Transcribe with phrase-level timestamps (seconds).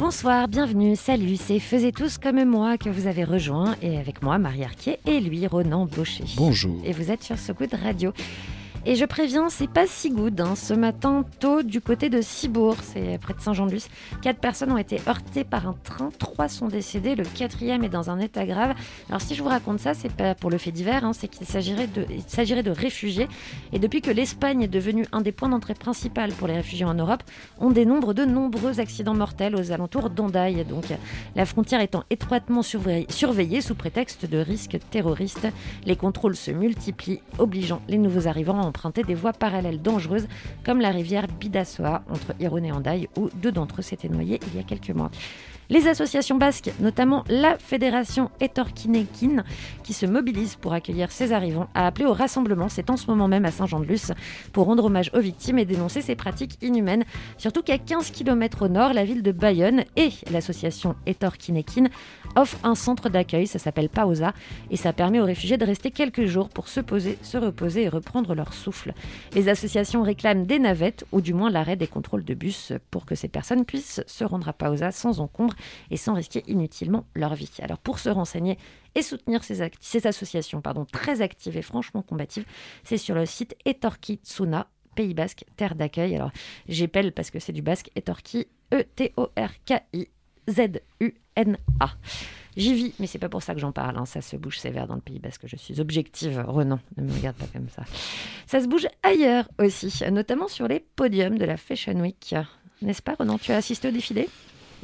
[0.00, 4.38] Bonsoir, bienvenue, salut, c'est Faisez tous comme moi que vous avez rejoint et avec moi
[4.38, 6.24] Marie Arquier et lui Ronan Baucher.
[6.38, 6.80] Bonjour.
[6.86, 8.14] Et vous êtes sur ce Good Radio.
[8.86, 10.40] Et je préviens, c'est pas si good.
[10.40, 10.54] hein.
[10.56, 13.88] Ce matin, tôt, du côté de Cibourg, c'est près de Saint-Jean-de-Luz,
[14.22, 16.08] quatre personnes ont été heurtées par un train.
[16.18, 17.14] Trois sont décédés.
[17.14, 18.74] Le quatrième est dans un état grave.
[19.10, 21.46] Alors, si je vous raconte ça, c'est pas pour le fait divers, hein, c'est qu'il
[21.46, 23.28] s'agirait de, réfugiés.
[23.74, 26.94] Et depuis que l'Espagne est devenue un des points d'entrée principal pour les réfugiés en
[26.94, 27.22] Europe,
[27.58, 30.64] on dénombre de nombreux accidents mortels aux alentours d'Ondaille.
[30.64, 30.86] Donc,
[31.36, 35.48] la frontière étant étroitement surveillée sous prétexte de risques terroristes,
[35.84, 40.28] les contrôles se multiplient, obligeant les nouveaux arrivants à emprunter des voies parallèles dangereuses
[40.64, 44.56] comme la rivière Bidassoa entre Irun et Hendaye où deux d'entre eux s'étaient noyés il
[44.56, 45.10] y a quelques mois.
[45.70, 49.44] Les associations basques, notamment la Fédération Etorkinekin,
[49.84, 53.28] qui se mobilise pour accueillir ces arrivants, a appelé au rassemblement, c'est en ce moment
[53.28, 54.12] même à Saint-Jean-de-Luz,
[54.52, 57.04] pour rendre hommage aux victimes et dénoncer ces pratiques inhumaines.
[57.38, 61.84] Surtout qu'à 15 km au nord, la ville de Bayonne et l'association Etorkinekin
[62.34, 64.32] offrent un centre d'accueil, ça s'appelle Pausa,
[64.72, 67.88] et ça permet aux réfugiés de rester quelques jours pour se poser, se reposer et
[67.88, 68.92] reprendre leur souffle.
[69.34, 73.14] Les associations réclament des navettes, ou du moins l'arrêt des contrôles de bus, pour que
[73.14, 75.54] ces personnes puissent se rendre à Pausa sans encombre
[75.90, 77.50] et sans risquer inutilement leur vie.
[77.60, 78.58] Alors pour se renseigner
[78.94, 82.44] et soutenir ces, associations pardon, très actives et franchement combatives,
[82.84, 86.16] c'est sur le site Etorki Tsuna, Pays Basque, terre d'accueil.
[86.16, 86.30] Alors
[86.68, 88.84] j'épelle parce que c'est du basque, Etorki, E
[90.48, 91.90] E-T-O-R-K-I-Z-U-N-A.
[92.56, 93.96] J'y vis, mais c'est pas pour ça que j'en parle.
[93.96, 94.06] hein.
[94.06, 95.42] Ça se bouge sévère dans le Pays Basque.
[95.46, 96.80] Je suis objective, Renan.
[96.96, 97.84] Ne me regarde pas comme ça.
[98.46, 102.34] Ça se bouge ailleurs aussi, notamment sur les podiums de la Fashion Week.
[102.82, 103.38] N'est-ce pas, Renan?
[103.38, 104.28] Tu as assisté au défilé?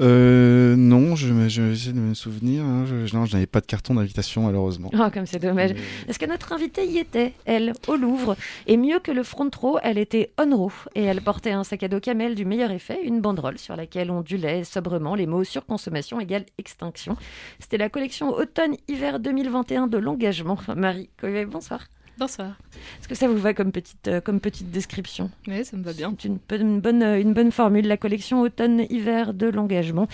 [0.01, 2.63] Euh, non, je, je vais essayer de me souvenir.
[2.65, 2.85] hein.
[2.87, 4.91] Je, non, je n'avais pas de carton d'invitation, malheureusement.
[4.95, 5.73] Oh, comme c'est dommage.
[5.75, 8.37] Mais- Parce que notre invitée y était, elle, au Louvre.
[8.67, 10.73] Et mieux que le front row, elle était on row.
[10.95, 14.11] Et elle portait un sac à dos camel du meilleur effet, une banderole sur laquelle
[14.11, 17.17] ondulaient sobrement les mots surconsommation égale extinction.
[17.59, 20.59] C'était la collection automne-hiver 2021 de l'engagement.
[20.77, 21.81] Marie Covet, bonsoir.
[22.19, 22.57] Bonsoir.
[22.99, 25.31] Est-ce que ça vous va comme petite, euh, comme petite description?
[25.49, 26.15] Oui, ça me va bien.
[26.19, 30.09] C'est une, bonne- une bonne, euh, une bonne formule, la collection automne-hiver de l'engagement.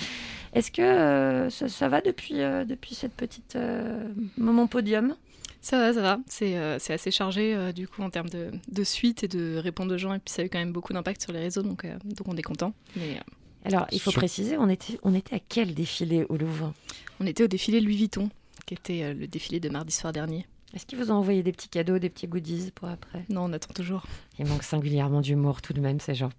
[0.52, 5.14] Est-ce que euh, ça, ça va depuis, euh, depuis cette petite euh, moment podium?
[5.60, 6.18] Ça va, ça va.
[6.26, 9.56] C'est euh, c'est assez chargé euh, du coup en termes de, de suite et de
[9.58, 10.12] répondre aux gens.
[10.12, 12.26] Et puis ça a eu quand même beaucoup d'impact sur les réseaux, donc, euh, donc
[12.26, 12.74] on est content.
[12.96, 13.20] Mais euh,
[13.64, 16.74] Alors, il faut Sur- préciser, on était, on était à quel défilé au Louvre?
[17.20, 18.28] On était au défilé Louis Vuitton,
[18.66, 20.46] qui était euh, le défilé de mardi soir dernier.
[20.74, 23.24] Est-ce qu'ils vous ont envoyé des petits cadeaux, des petits goodies pour après?
[23.28, 24.04] Non, on attend toujours.
[24.38, 26.30] Il manque singulièrement d'humour tout de même, ces gens.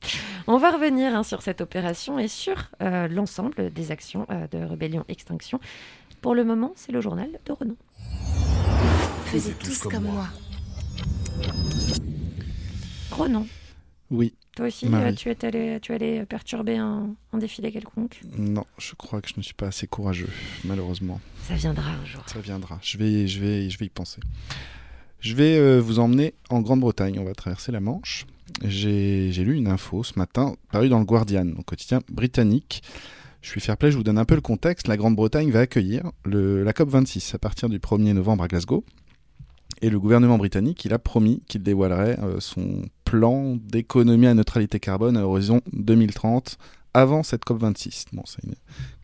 [0.48, 4.58] On va revenir hein, sur cette opération et sur euh, l'ensemble des actions euh, de
[4.58, 5.60] Rébellion Extinction.
[6.22, 7.76] Pour le moment, c'est le journal de Renan.
[9.26, 10.28] Faisiez tous comme moi.
[13.12, 13.46] Renan,
[14.10, 15.12] Oui, toi aussi, Marie.
[15.12, 19.22] euh, tu es allé, tu es allé perturber un, un défilé quelconque non, je crois
[19.22, 20.30] que je ne suis pas assez courageux,
[20.64, 21.20] malheureusement.
[21.48, 22.24] Ça viendra un jour.
[22.28, 22.80] Ça viendra.
[22.82, 24.20] Je vais, je vais, je vais y penser.
[25.20, 27.18] Je vais euh, vous emmener en Grande-Bretagne.
[27.20, 28.26] On va traverser la Manche.
[28.64, 32.84] J'ai j'ai lu une info ce matin, parue dans le Guardian, au quotidien britannique.
[33.42, 34.88] Je suis fair play, je vous donne un peu le contexte.
[34.88, 38.86] La Grande-Bretagne va accueillir le, la COP26 à partir du 1er novembre à Glasgow.
[39.84, 44.80] Et le gouvernement britannique, il a promis qu'il dévoilerait euh, son plan d'économie à neutralité
[44.80, 46.58] carbone à l'horizon 2030
[46.94, 48.06] avant cette COP26.
[48.14, 48.56] Bon, c'est une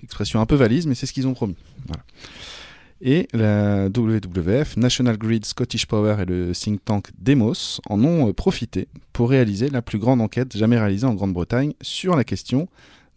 [0.02, 1.58] expression un peu valise, mais c'est ce qu'ils ont promis.
[3.02, 8.34] Et la WWF, National Grid Scottish Power et le think tank Demos en ont euh,
[8.34, 12.70] profité pour réaliser la plus grande enquête jamais réalisée en Grande-Bretagne sur la question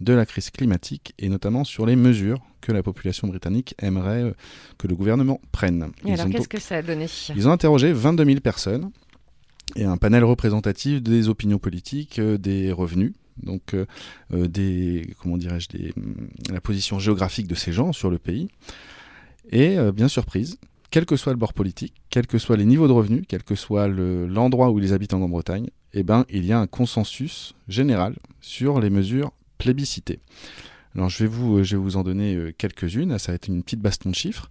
[0.02, 4.32] de la crise climatique et notamment sur les mesures que la population britannique aimerait euh,
[4.78, 5.90] que le gouvernement prenne.
[6.04, 7.06] Et Ils alors, ont qu'est-ce donc- que ça a donné?
[7.36, 8.90] ils ont interrogé 22 000 personnes
[9.76, 13.12] et un panel représentatif des opinions politiques, euh, des revenus,
[13.42, 13.86] donc euh,
[14.32, 15.94] des comment dirais-je, des,
[16.52, 18.48] la position géographique de ces gens sur le pays.
[19.50, 20.58] Et euh, bien surprise,
[20.90, 23.54] quel que soit le bord politique, quels que soient les niveaux de revenus, quel que
[23.54, 27.54] soit le- l'endroit où ils habitent en Grande-Bretagne, eh ben, il y a un consensus
[27.68, 29.32] général sur les mesures
[29.62, 30.18] plébiscitées.
[30.96, 33.46] Alors je vais vous, euh, je vais vous en donner euh, quelques-unes, ça va être
[33.48, 34.50] une petite baston de chiffres.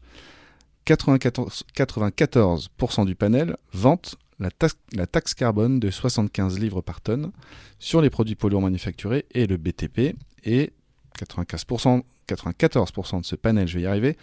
[0.88, 7.32] 94%, 94% du panel vante la, taxe- carbone de 75 livres par tonne
[7.78, 10.16] sur les produits polluants manufacturés et le BTP,
[10.46, 10.72] et
[11.20, 14.18] 95%, 94% de ce panel, je vais y arriver,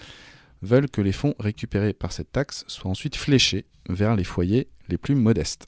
[0.63, 4.99] veulent que les fonds récupérés par cette taxe soient ensuite fléchés vers les foyers les
[4.99, 5.67] plus modestes.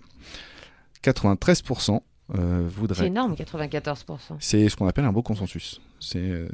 [1.05, 2.00] 93%
[2.38, 4.05] euh, C'est énorme, 94%.
[4.38, 5.81] C'est ce qu'on appelle un beau consensus.
[5.99, 6.49] C'est euh,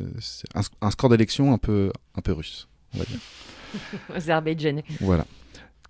[0.54, 3.18] un, un score d'élection un peu, un peu russe, on va dire.
[4.14, 4.84] Azerbaïdjanais.
[5.00, 5.26] Voilà.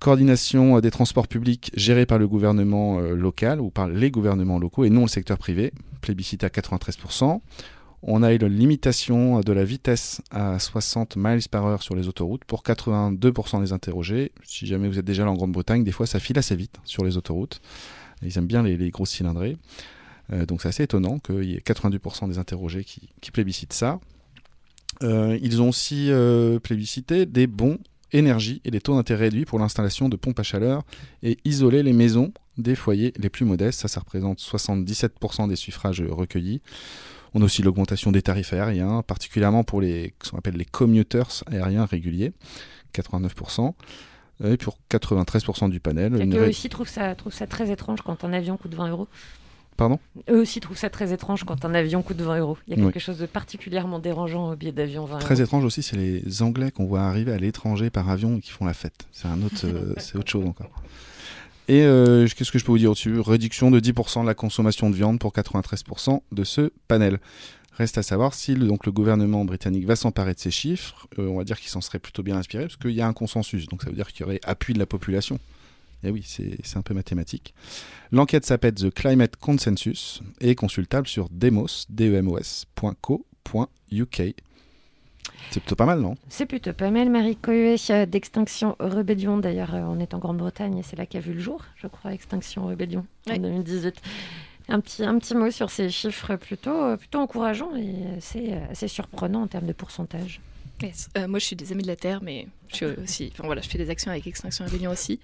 [0.00, 4.84] Coordination euh, des transports publics gérés par le gouvernement local ou par les gouvernements locaux
[4.84, 7.40] et non le secteur privé, plébiscité à 93%.
[8.08, 12.06] On a eu la limitation de la vitesse à 60 miles par heure sur les
[12.08, 14.32] autoroutes pour 82% des interrogés.
[14.44, 17.16] Si jamais vous êtes déjà en Grande-Bretagne, des fois ça file assez vite sur les
[17.16, 17.60] autoroutes.
[18.22, 19.56] Ils aiment bien les, les grosses cylindrées.
[20.32, 24.00] Euh, donc c'est assez étonnant qu'il y ait 92% des interrogés qui, qui plébiscitent ça.
[25.02, 27.78] Euh, ils ont aussi euh, plébiscité des bons
[28.12, 30.82] énergie et des taux d'intérêt réduits pour l'installation de pompes à chaleur
[31.22, 33.80] et isoler les maisons des foyers les plus modestes.
[33.80, 36.62] Ça, ça représente 77% des suffrages recueillis.
[37.34, 41.44] On a aussi l'augmentation des tarifs aériens, particulièrement pour les, ce qu'on appelle les commuters
[41.48, 42.32] aériens réguliers,
[42.94, 43.74] 89%.
[44.44, 46.20] Et pour 93% du panel.
[46.20, 49.08] Une ré- aussi trouvent ça, trouvent ça très étrange quand un avion coûte 20 euros.
[49.76, 49.98] Pardon?
[50.30, 52.56] Eux aussi trouvent ça très étrange quand un avion coûte 20 euros.
[52.66, 52.92] Il y a Oui.
[52.92, 55.44] quelque chose de particulièrement dérangeant au billet d'avion 20 Très euros.
[55.44, 58.64] étrange aussi, c'est les Anglais qu'on voit arriver à l'étranger par avion et qui font
[58.64, 59.06] la fête.
[59.12, 60.70] C'est un autre, euh, c'est autre chose encore.
[61.68, 63.18] Et euh, qu'est-ce que je peux vous dire au-dessus?
[63.20, 67.18] Réduction de 10% de la consommation de viande pour 93% de ce panel.
[67.76, 71.06] Reste à savoir si le, donc, le gouvernement britannique va s'emparer de ces chiffres.
[71.18, 73.12] Euh, on va dire qu'il s'en serait plutôt bien inspiré parce qu'il y a un
[73.12, 73.66] consensus.
[73.66, 75.38] Donc ça veut dire qu'il y aurait appui de la population.
[76.02, 77.54] Et oui, c'est c'est un peu mathématique.
[78.12, 83.14] L'enquête s'appelle The Climate Consensus et est consultable sur demos, demos.co.uk.
[85.50, 86.14] C'est plutôt pas mal, non?
[86.28, 87.10] C'est plutôt pas mal.
[87.10, 91.20] Marie Cohuet euh, d'Extinction Rebellion, d'ailleurs, euh, on est en Grande-Bretagne et c'est là qu'a
[91.20, 93.38] vu le jour, je crois, Extinction Rebellion en Ouais.
[93.38, 93.94] 2018.
[94.68, 98.70] Un petit, un petit mot sur ces chiffres plutôt, euh, plutôt encourageants et assez, euh,
[98.70, 100.40] assez surprenants en termes de pourcentage.
[100.82, 101.08] Yes.
[101.16, 103.30] Euh, moi, je suis des Amis de la Terre, mais je suis aussi.
[103.32, 105.20] Enfin voilà, je fais des actions avec Extinction Rebellion aussi.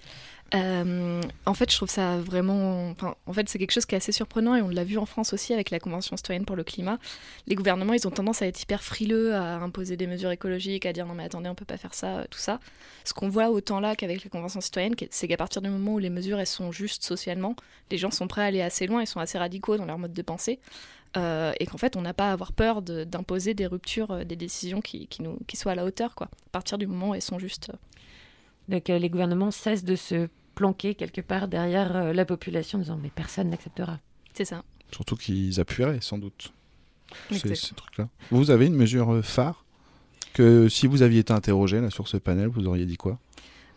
[0.54, 2.94] Euh, en fait, je trouve ça vraiment.
[3.26, 5.32] En fait, c'est quelque chose qui est assez surprenant et on l'a vu en France
[5.32, 6.98] aussi avec la Convention citoyenne pour le climat.
[7.46, 10.92] Les gouvernements, ils ont tendance à être hyper frileux, à imposer des mesures écologiques, à
[10.92, 12.60] dire non mais attendez, on peut pas faire ça, euh, tout ça.
[13.04, 15.98] Ce qu'on voit autant là qu'avec la Convention citoyenne, c'est qu'à partir du moment où
[15.98, 17.56] les mesures sont justes socialement,
[17.90, 20.12] les gens sont prêts à aller assez loin, ils sont assez radicaux dans leur mode
[20.12, 20.60] de pensée.
[21.16, 24.80] Euh, et qu'en fait, on n'a pas à avoir peur d'imposer des ruptures, des décisions
[24.80, 25.08] qui,
[25.54, 26.28] soient à la hauteur, quoi.
[26.46, 27.70] À partir du moment où elles sont justes.
[28.68, 32.98] Donc les gouvernements cessent de se planquer quelque part derrière euh, la population en disant
[33.02, 33.98] mais personne n'acceptera.
[34.34, 34.62] C'est ça.
[34.90, 36.52] Surtout qu'ils appuieraient, sans doute.
[37.30, 38.08] Ces, ces trucs-là.
[38.30, 39.64] Vous avez une mesure euh, phare?
[40.32, 43.18] Que si vous aviez été interrogé là, sur ce panel, vous auriez dit quoi?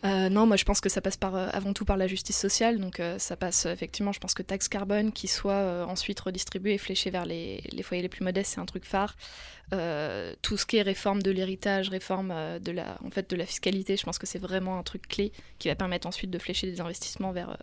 [0.04, 2.38] Euh, non, moi je pense que ça passe par, euh, avant tout par la justice
[2.38, 2.78] sociale.
[2.78, 6.78] Donc euh, ça passe effectivement, je pense que taxe carbone qui soit ensuite redistribuée et
[6.78, 9.16] fléchée vers les, les foyers les plus modestes, c'est un truc phare.
[10.42, 13.96] Tout ce qui est réforme de l'héritage, réforme de, la, en fait, de la fiscalité,
[13.96, 16.80] je pense que c'est vraiment un truc clé qui va permettre ensuite de flécher des
[16.80, 17.56] investissements vers,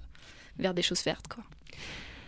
[0.57, 1.27] vers des choses vertes.
[1.29, 1.43] Quoi.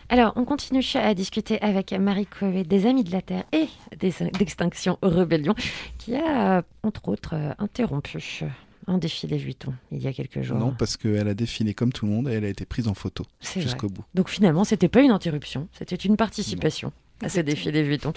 [0.08, 3.66] Alors, on continue à discuter avec Marie Covet des Amis de la Terre et
[3.96, 5.54] des- d'Extinction Rebellion,
[5.98, 8.44] qui a, entre autres, interrompu
[8.88, 10.58] un défilé Vuitton il y a quelques jours.
[10.58, 12.94] Non, parce qu'elle a défilé comme tout le monde et elle a été prise en
[12.94, 13.24] photo
[13.56, 14.04] jusqu'au bout.
[14.14, 16.92] Donc finalement, c'était pas une interruption, c'était une participation
[17.22, 18.12] à ce défilé Vuitton.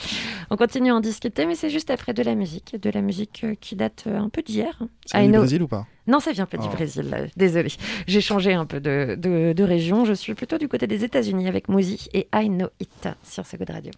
[0.49, 3.41] On continue à en discuter, mais c'est juste après de la musique, de la musique
[3.45, 4.77] euh, qui date euh, un peu d'hier.
[5.05, 5.87] C'est du know- Brésil ou pas?
[6.05, 6.73] Non, ça vient pas du Oh.
[6.75, 7.69] Brésil, désolé.
[8.07, 10.03] J'ai changé un peu de, de, de région.
[10.03, 13.55] Je suis plutôt du côté des États-Unis avec Mozy et I Know It sur ce
[13.55, 13.91] Good Radio.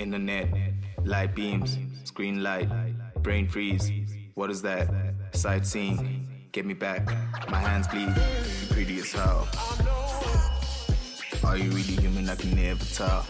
[0.00, 0.48] Internet,
[1.06, 1.64] light beams,
[2.04, 2.68] screen light,
[3.22, 3.90] brain freeze.
[4.34, 4.88] What is that?
[5.30, 7.06] Sightseeing, get me back.
[7.48, 9.48] My hands bleed, You're pretty as hell.
[11.44, 12.28] Are you really human?
[12.28, 13.22] I can never tell.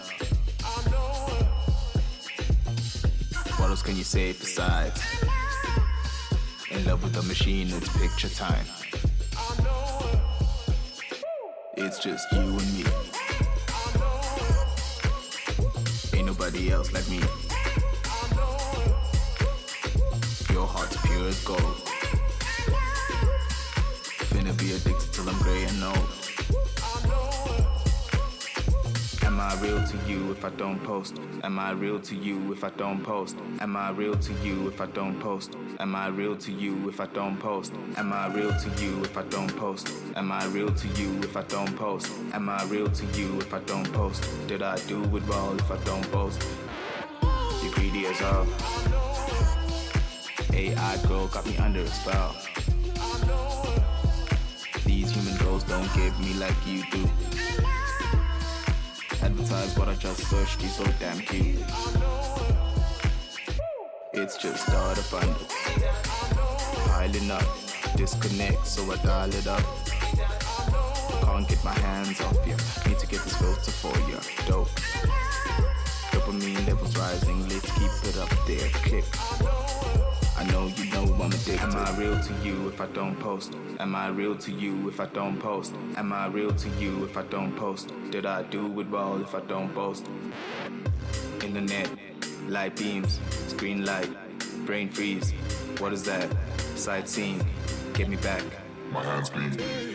[3.58, 5.02] What else can you say besides?
[6.70, 8.64] In love with the machine, it's picture time.
[11.76, 12.84] It's just you and me.
[16.14, 17.20] Ain't nobody else like me.
[20.64, 21.60] Your heart's pure as gold.
[24.32, 26.08] Finna be addicted till I'm gray and old.
[29.24, 31.20] Am I real to you if I don't post?
[31.42, 33.36] Am I real to you if I don't post?
[33.60, 35.54] Am I real to you if I don't post?
[35.80, 37.74] Am I real to you if I don't post?
[37.98, 39.90] Am I real to you if I don't post?
[40.16, 42.10] Am I real to you if I don't post?
[42.32, 44.26] Am I real to you if I don't post?
[44.48, 46.42] Did I do it well if I don't post?
[47.62, 49.43] You greedy as hell.
[50.56, 52.36] AI girl got me under a spell.
[54.86, 57.10] These human girls don't give me like you do.
[59.20, 61.58] Advertise what I just searched, you so damn cute.
[64.12, 65.46] It's just start of bundle.
[66.86, 67.42] Piling up,
[67.96, 69.64] disconnect, so I dial it up.
[71.22, 72.54] Can't get my hands off you.
[72.88, 74.18] Need to get this filter for you.
[74.46, 74.68] Dope.
[76.12, 78.68] Dopamine levels rising, let's keep it up there.
[78.84, 80.23] Click.
[80.36, 81.60] I know you know I'm addicted.
[81.60, 83.54] Am I real to you if I don't post?
[83.78, 85.74] Am I real to you if I don't post?
[85.96, 87.92] Am I real to you if I don't post?
[88.10, 90.08] Did I do it well if I don't post?
[91.42, 91.88] Internet,
[92.48, 94.10] light beams, screen light,
[94.66, 95.30] brain freeze.
[95.78, 96.28] What is that?
[96.74, 97.46] Sightseeing,
[97.92, 98.42] get me back.
[98.90, 99.93] My hands beat.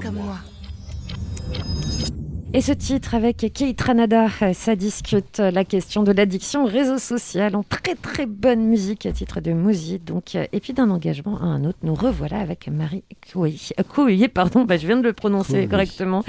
[0.00, 0.38] Comme moi.
[2.52, 6.98] Et ce titre avec Kate Ranada, euh, ça discute la question de l'addiction au réseau
[6.98, 10.04] social en très très bonne musique à titre de musique.
[10.04, 14.64] Donc, euh, et puis d'un engagement à un autre, nous revoilà avec Marie Couillet, pardon,
[14.64, 16.22] bah, je viens de le prononcer correctement,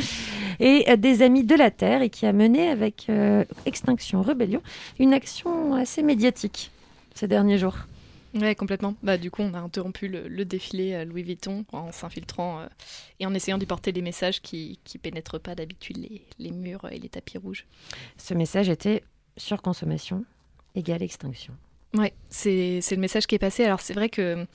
[0.59, 4.61] et euh, des Amis de la Terre, et qui a mené avec euh, Extinction Rebellion
[4.99, 6.71] une action assez médiatique
[7.13, 7.77] ces derniers jours.
[8.35, 8.95] Ouais, complètement.
[9.01, 12.67] Bah, du coup, on a interrompu le, le défilé euh, Louis Vuitton en s'infiltrant euh,
[13.21, 16.85] et en essayant d'y porter des messages qui ne pénètrent pas d'habitude les, les murs
[16.91, 17.65] et les tapis rouges.
[18.17, 19.03] Ce message était
[19.37, 20.25] surconsommation
[20.75, 21.53] égale extinction.
[21.93, 23.63] Ouais, c'est c'est le message qui est passé.
[23.63, 24.45] Alors, c'est vrai que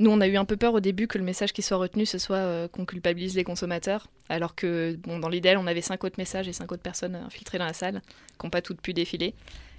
[0.00, 2.06] nous, on a eu un peu peur au début que le message qui soit retenu,
[2.06, 4.08] ce soit euh, qu'on culpabilise les consommateurs.
[4.28, 7.58] Alors que, bon, dans l'idéal, on avait cinq autres messages et cinq autres personnes infiltrées
[7.58, 8.02] dans la salle
[8.36, 9.34] qui n'ont pas toutes pu défiler.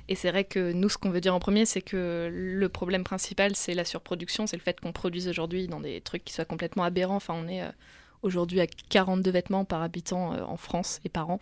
[0.09, 3.03] Et c'est vrai que nous, ce qu'on veut dire en premier, c'est que le problème
[3.03, 6.45] principal, c'est la surproduction, c'est le fait qu'on produise aujourd'hui dans des trucs qui soient
[6.45, 7.15] complètement aberrants.
[7.15, 7.69] Enfin, on est euh,
[8.21, 11.39] aujourd'hui à 42 vêtements par habitant euh, en France et par an.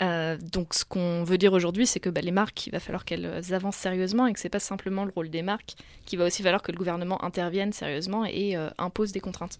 [0.00, 3.04] Euh, donc, ce qu'on veut dire aujourd'hui, c'est que bah, les marques, il va falloir
[3.04, 5.74] qu'elles avancent sérieusement et que c'est pas simplement le rôle des marques,
[6.06, 9.58] qu'il va aussi falloir que le gouvernement intervienne sérieusement et impose des contraintes.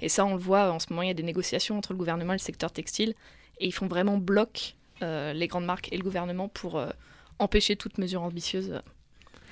[0.00, 1.98] Et ça, on le voit en ce moment, il y a des négociations entre le
[1.98, 3.14] gouvernement et le secteur textile,
[3.58, 6.80] et ils font vraiment bloc les grandes marques et le gouvernement pour
[7.40, 8.70] empêcher toute mesure ambitieuse.
[8.72, 8.80] euh,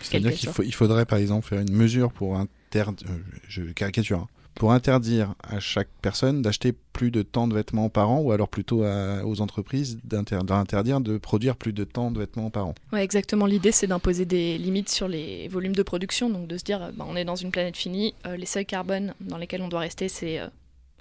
[0.01, 3.09] C'est-à-dire qu'il faudrait par exemple faire une mesure pour interdire,
[3.49, 8.11] je caricature, hein, pour interdire à chaque personne d'acheter plus de tant de vêtements par
[8.11, 12.19] an, ou alors plutôt à- aux entreprises d'inter- d'interdire de produire plus de tant de
[12.19, 12.75] vêtements par an.
[12.93, 13.47] Ouais, exactement.
[13.47, 16.29] L'idée, c'est d'imposer des limites sur les volumes de production.
[16.29, 18.15] Donc, de se dire, euh, bah, on est dans une planète finie.
[18.27, 20.49] euh, les seuils carbone dans lesquels on doit rester, c'est euh,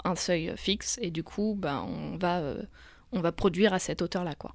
[0.06, 1.00] un seuil euh, fixe.
[1.01, 2.62] Et du coup, bah, on, va, euh,
[3.12, 4.36] on va produire à cette hauteur-là.
[4.36, 4.53] quoi.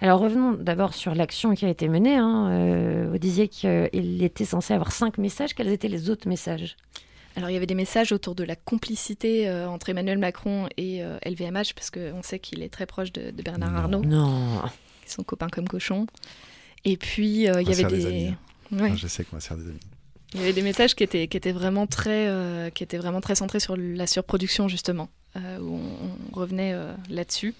[0.00, 2.16] Alors revenons d'abord sur l'action qui a été menée.
[2.16, 2.48] Hein.
[2.50, 5.54] Euh, vous disiez qu'il était censé avoir cinq messages.
[5.54, 6.76] Quels étaient les autres messages?
[7.36, 11.02] Alors, il y avait des messages autour de la complicité euh, entre Emmanuel Macron et
[11.02, 13.78] euh, LVMH, parce qu'on sait qu'il est très proche de, de Bernard Non.
[13.78, 14.02] Arnault.
[14.04, 14.62] Non.
[15.06, 16.06] Ils sont copains comme cochons.
[16.84, 18.06] Et puis, euh, il y avait des des...
[18.06, 18.34] amis.
[18.72, 18.82] Ouais.
[18.88, 19.80] Enfin, je sais qu'on va se faire des amis.
[20.34, 23.20] Il y avait des messages qui étaient, qui étaient, vraiment, très, euh, qui étaient vraiment
[23.20, 25.80] très centrés sur la surproduction, justement, euh, où on,
[26.32, 27.54] on revenait euh, là-dessus.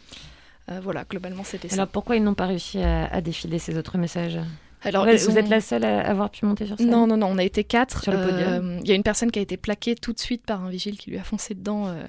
[0.70, 1.74] Euh, voilà, globalement, c'était ça.
[1.74, 4.38] Alors pourquoi ils n'ont pas réussi à, à défiler ces autres messages
[4.82, 7.06] Alors, Ouais, ils Vous ont- êtes la seule à avoir pu monter sur scène Non,
[7.06, 8.02] non, non, on a été quatre.
[8.02, 8.76] Sur le podium.
[8.76, 10.70] Euh, Il y a une personne qui a été plaquée tout de suite par un
[10.70, 12.04] vigile qui lui a foncé dedans euh,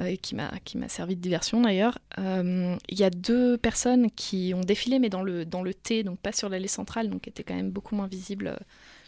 [0.00, 1.98] euh, et qui m'a qui m'a servi de diversion d'ailleurs.
[2.18, 6.02] Euh, Il y a deux personnes qui ont défilé, mais dans le, dans le T,
[6.02, 8.56] donc pas sur l'allée centrale, donc qui était quand même beaucoup moins visible euh,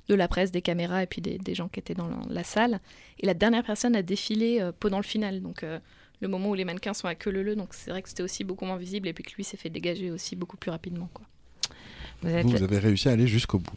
[0.09, 2.45] de la presse, des caméras et puis des, des gens qui étaient dans la, la
[2.45, 2.81] salle.
[3.19, 5.79] Et la dernière personne a défilé euh, pendant le final, donc euh,
[6.25, 8.43] le moment où les mannequins sont à queue leu donc c'est vrai que c'était aussi
[8.45, 11.09] beaucoup moins visible et puis que lui s'est fait dégager aussi beaucoup plus rapidement.
[11.15, 11.25] Quoi.
[12.23, 13.73] Vous êtes- Vous, vous avez réussi à aller jusqu'au bout.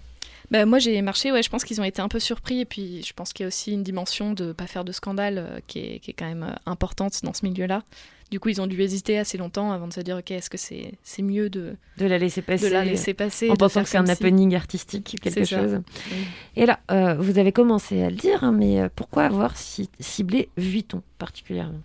[0.50, 3.04] Bah, moi j'ai marché, ouais, je pense qu'ils ont été un peu surpris et puis
[3.04, 5.80] je pense qu'il y a aussi une dimension de pas faire de scandale euh, qui,
[5.80, 7.84] est, qui est quand même euh, importante dans ce milieu-là.
[8.32, 10.58] Du coup ils ont dû hésiter assez longtemps avant de se dire ok est-ce que
[10.58, 13.84] c'est c'est mieux de, de la laisser passer, de la laisser passer en pensant faire
[13.84, 15.82] que c'est un si- happening artistique, quelque chose.
[16.12, 16.18] Oui.
[16.56, 20.50] Et là, euh, vous avez commencé à le dire, hein, mais pourquoi avoir ci- ciblé
[20.58, 21.80] Vuitton particulièrement?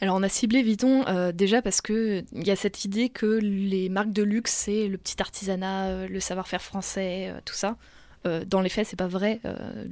[0.00, 3.26] Alors on a ciblé Vuitton euh, déjà parce que il y a cette idée que
[3.26, 7.76] les marques de luxe c'est le petit artisanat, euh, le savoir-faire français, euh, tout ça.
[8.26, 9.40] Euh, dans les faits c'est pas vrai.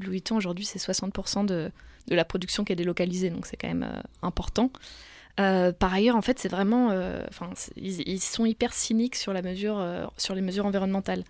[0.01, 1.71] Louis Vuitton aujourd'hui c'est 60% de,
[2.09, 3.89] la production qui est délocalisée donc c'est quand même
[4.23, 4.71] important.
[5.37, 6.87] Par ailleurs en fait c'est vraiment,
[7.29, 9.85] enfin ils, sont hyper cyniques sur la mesure,
[10.17, 11.25] sur les mesures environnementales.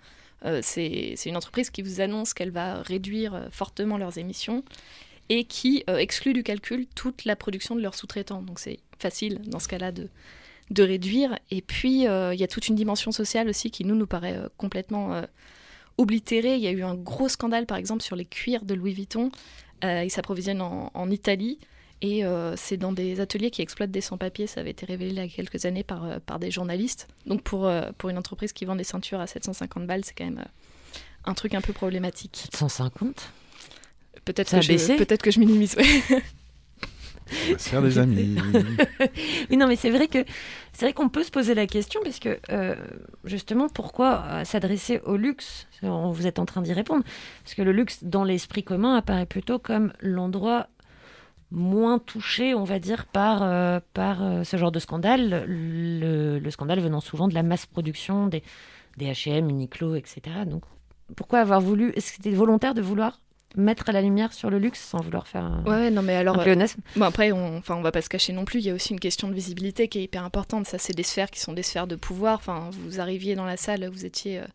[0.62, 4.62] C'est une entreprise qui vous annonce qu'elle va réduire fortement leurs émissions
[5.28, 8.42] et qui euh, exclut du calcul toute la production de leurs sous-traitants.
[8.42, 10.08] Donc c'est facile dans ce cas-là de,
[10.70, 11.38] de réduire.
[11.50, 14.36] Et puis, euh, il y a toute une dimension sociale aussi qui, nous, nous paraît
[14.36, 15.22] euh, complètement
[15.98, 16.56] oblitérée.
[16.56, 19.30] Il y a eu un gros scandale, par exemple, sur les cuirs de Louis Vuitton.
[19.82, 21.58] Ils s'approvisionnent en, Italie.
[22.02, 22.22] Et
[22.56, 24.46] c'est dans des ateliers qui exploitent des sans-papiers.
[24.46, 27.08] Ça avait été révélé il y a quelques années par, par des journalistes.
[27.26, 30.44] Donc, pour, pour une entreprise qui vend des ceintures à 750 balles, c'est quand même
[31.24, 32.48] un truc un peu problématique.
[32.54, 33.30] 150
[34.24, 35.76] Peut-être que, je- peut-être que je minimise.
[35.76, 36.22] ouais.
[37.48, 38.36] On va se faire des amis.
[39.50, 40.24] Oui, non, mais c'est vrai que
[40.72, 42.76] c'est vrai qu'on peut se poser la question parce que euh,
[43.24, 45.66] justement, pourquoi euh, s'adresser au luxe?
[45.82, 47.02] On- Vous êtes en train d'y répondre
[47.42, 50.68] parce que le luxe, dans l'esprit commun, apparaît plutôt comme l'endroit
[51.50, 55.44] moins touché, on va dire, par euh, par euh, ce genre de scandale.
[55.48, 58.42] Le, le scandale venant souvent de la masse production des
[58.98, 60.20] des H&M, Uniqlo, etc.
[60.46, 60.62] Donc,
[61.16, 63.20] pourquoi avoir voulu Est-ce que c'était volontaire de vouloir
[63.54, 66.38] mettre la lumière sur le luxe sans vouloir faire un, Ouais, non, mais alors.
[66.42, 68.60] pléonasme Bon après, on, enfin, on va pas se cacher non plus.
[68.60, 70.66] Il y a aussi une question de visibilité qui est hyper importante.
[70.66, 72.38] Ça, c'est des sphères qui sont des sphères de pouvoir.
[72.38, 74.46] Enfin, vous arriviez dans la salle, vous étiez euh,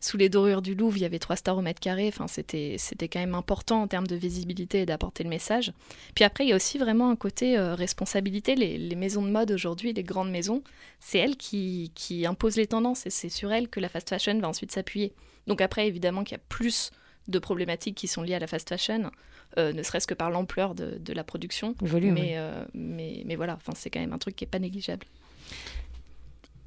[0.00, 0.96] sous les dorures du Louvre.
[0.96, 2.08] Il y avait trois stars au mètre carré.
[2.08, 5.72] Enfin, c'était, c'était quand même important en termes de visibilité et d'apporter le message.
[6.14, 8.56] Puis après, il y a aussi vraiment un côté euh, responsabilité.
[8.56, 10.62] Les, les maisons de mode aujourd'hui, les grandes maisons,
[10.98, 14.38] c'est elles qui, qui imposent les tendances et c'est sur elles que la fast fashion
[14.38, 15.14] va ensuite s'appuyer.
[15.46, 16.90] Donc après, évidemment, qu'il y a plus
[17.28, 19.10] de problématiques qui sont liées à la fast fashion,
[19.58, 21.74] euh, ne serait-ce que par l'ampleur de, de la production.
[21.80, 22.20] le volume oui.
[22.20, 25.06] Mais, euh, mais, mais voilà, enfin, c'est quand même un truc qui est pas négligeable.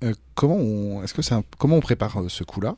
[0.04, 2.76] Euh, comment on, est-ce que c'est un- comment on prépare ce coup-là?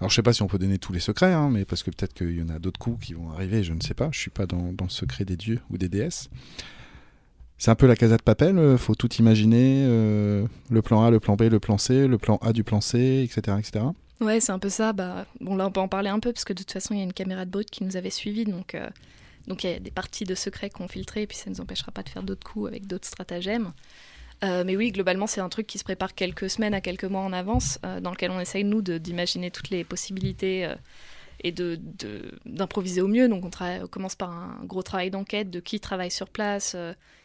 [0.00, 1.90] Alors je sais pas si on peut donner tous les secrets, hein, mais parce que
[1.90, 4.08] peut-être qu'il y en a d'autres coups qui vont arriver, je ne sais pas.
[4.12, 6.30] Je suis pas dans, dans le secret des dieux ou des déesses.
[7.60, 11.18] C'est un peu la casa de Papel, faut tout imaginer, euh, le plan A, le
[11.18, 13.56] plan B, le plan C, le plan A du plan C, etc.
[13.58, 13.84] etc.
[14.20, 14.92] Ouais, c'est un peu ça.
[14.92, 16.98] Bah, bon, là, on peut en parler un peu, parce que de toute façon, il
[16.98, 18.88] y a une caméra de brut qui nous avait suivis, donc euh,
[19.46, 21.60] donc il y a des parties de secrets qu'on filtré, et puis ça ne nous
[21.60, 23.72] empêchera pas de faire d'autres coups avec d'autres stratagèmes.
[24.44, 27.22] Euh, mais oui, globalement, c'est un truc qui se prépare quelques semaines à quelques mois
[27.22, 30.72] en avance, euh, dans lequel on essaye, nous, de- d'imaginer toutes les possibilités
[31.42, 33.28] et de- de- d'improviser au mieux.
[33.28, 36.76] Donc, on, commence par un gros travail d'enquête de qui travaille sur place,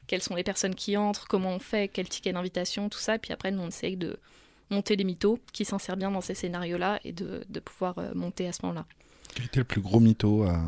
[0.08, 3.18] quelles sont les personnes qui entrent, comment on fait, quel ticket d'invitation, tout ça.
[3.20, 4.18] Puis après, nous, on essaye de
[4.70, 8.48] monter les mythos, qui s'insèrent bien dans ces scénarios-là, et de, de pouvoir euh, monter
[8.48, 8.86] à ce moment-là.
[9.36, 10.60] Quel était le plus gros mytho à,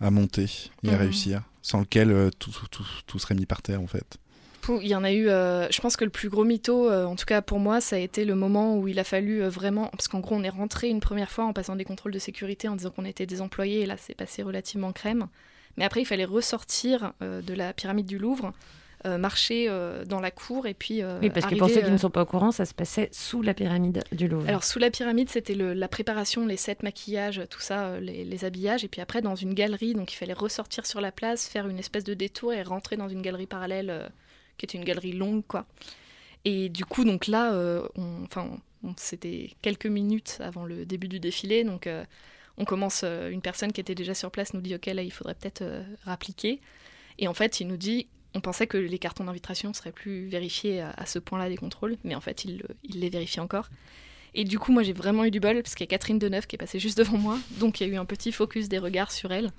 [0.00, 0.46] à monter
[0.82, 0.98] et à Mhm.
[0.98, 4.16] réussir, sans lequel euh, tout, tout- tout- tout serait mis par terre en fait?
[4.68, 7.16] Il y en a eu, euh, je pense que le plus gros mytho, euh, en
[7.16, 9.88] tout cas pour moi, ça a été le moment où il a fallu euh, vraiment,
[9.88, 12.68] parce qu'en gros on est rentré une première fois en passant des contrôles de sécurité
[12.68, 15.26] en disant qu'on était des employés, et là c'est passé relativement crème.
[15.76, 18.52] Mais après il fallait ressortir de la pyramide du Louvre,
[19.04, 21.02] marcher euh, dans la cour et puis...
[21.02, 22.64] euh, Oui, parce que arriver, pour ceux qui euh, ne sont pas au courant, ça
[22.66, 24.48] se passait sous la pyramide du Louvre.
[24.48, 28.44] Alors sous la pyramide, c'était la préparation, les sets maquillages, tout ça, euh, les, les
[28.44, 31.66] habillages, et puis après dans une galerie, donc il fallait ressortir sur la place, faire
[31.68, 34.08] une espèce de détour et rentrer dans une galerie parallèle, euh,
[34.58, 35.66] qui était une galerie longue, quoi.
[36.44, 38.48] Et du coup, donc là, euh, on- enfin,
[38.84, 42.04] on- c'était quelques minutes avant le début du défilé, donc euh,
[42.58, 45.10] on commence, euh, une personne qui était déjà sur place nous dit, ok, là, il
[45.12, 46.60] faudrait peut-être euh, rappliquer.
[47.18, 50.80] Et en fait, il nous dit, on pensait que les cartons d'invitation seraient plus vérifiés
[50.80, 53.68] à, à ce point-là des contrôles, mais en fait, il, le- il les vérifie encore.
[54.34, 56.46] Et du coup, moi, j'ai vraiment eu du bol, parce qu'il y a Catherine Deneuve
[56.46, 58.78] qui est passée juste devant moi, donc il y a eu un petit focus des
[58.78, 59.50] regards sur elle.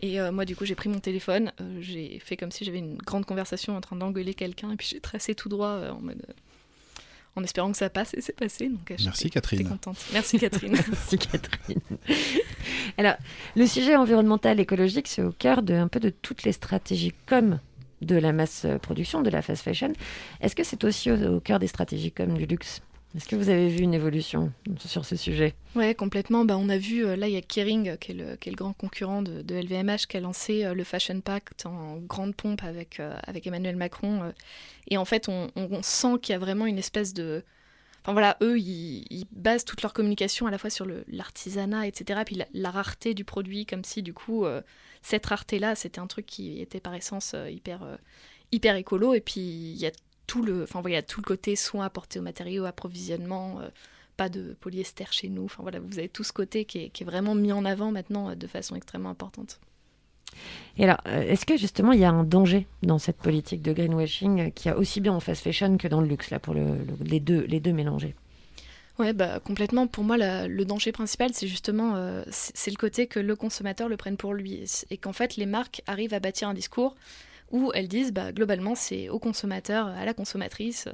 [0.00, 2.78] Et euh, moi, du coup, j'ai pris mon téléphone, euh, j'ai fait comme si j'avais
[2.78, 6.00] une grande conversation en train d'engueuler quelqu'un, et puis j'ai tracé tout droit euh, en
[6.00, 6.22] mode.
[6.28, 6.32] euh,
[7.38, 8.70] en espérant que ça passe, et c'est passé.
[8.70, 9.68] Donc, Merci Catherine.
[9.68, 9.98] contente.
[10.14, 10.72] Merci Catherine.
[10.88, 11.80] Merci Catherine.
[12.96, 13.16] Alors,
[13.56, 17.60] le sujet environnemental écologique, c'est au cœur de un peu de toutes les stratégies comme
[18.02, 19.92] de la masse euh, production, de la fast fashion.
[20.40, 22.80] Est-ce que c'est aussi au, cœur des stratégies comme du luxe?
[23.16, 25.54] Est-ce que vous avez vu une évolution sur ce sujet?
[25.74, 26.44] Ouais, complètement.
[26.44, 28.74] Bah, on a vu, euh, là, il y a Kering, euh, qui est le, grand
[28.74, 33.76] concurrent de, LVMH, qui a lancé le Fashion Pact en grande pompe avec, avec Emmanuel
[33.76, 34.32] Macron.
[34.88, 37.42] et en fait, on- on sent qu'il y a vraiment une espèce de...
[38.06, 42.40] Enfin voilà, eux, ils, basent toute leur communication à la fois sur l'artisanat, etc., puis
[42.54, 44.62] la, rareté du produit, comme si, du coup, euh,
[45.02, 47.96] cette rareté-là, c'était un truc qui était par essence euh, hyper, euh,
[48.52, 49.12] hyper écolo.
[49.12, 49.90] Et puis, il y a
[50.28, 53.60] tout le, enfin, voilà, tout le côté soin apporté aux matériaux, approvisionnement...
[54.16, 55.46] pas de polyester chez nous.
[55.46, 58.46] Enfin voilà, vous avez tout ce côté qui est, vraiment mis en avant maintenant de
[58.46, 59.58] façon extrêmement importante.
[60.78, 63.72] Et alors, euh, est-ce que justement il y a un danger dans cette politique de
[63.72, 66.54] greenwashing euh, qui a aussi bien en fast fashion que dans le luxe, là, pour
[66.54, 68.14] le- le- les, deux, les deux mélangés?
[68.98, 69.86] Ouais, bah complètement.
[69.86, 73.96] Pour moi, le danger principal, c'est justement euh, c'est le côté que le consommateur le
[73.98, 76.96] prenne pour lui et qu'en fait les marques arrivent à bâtir un discours
[77.52, 80.88] où elles disent bah, globalement c'est au consommateur, à la consommatrice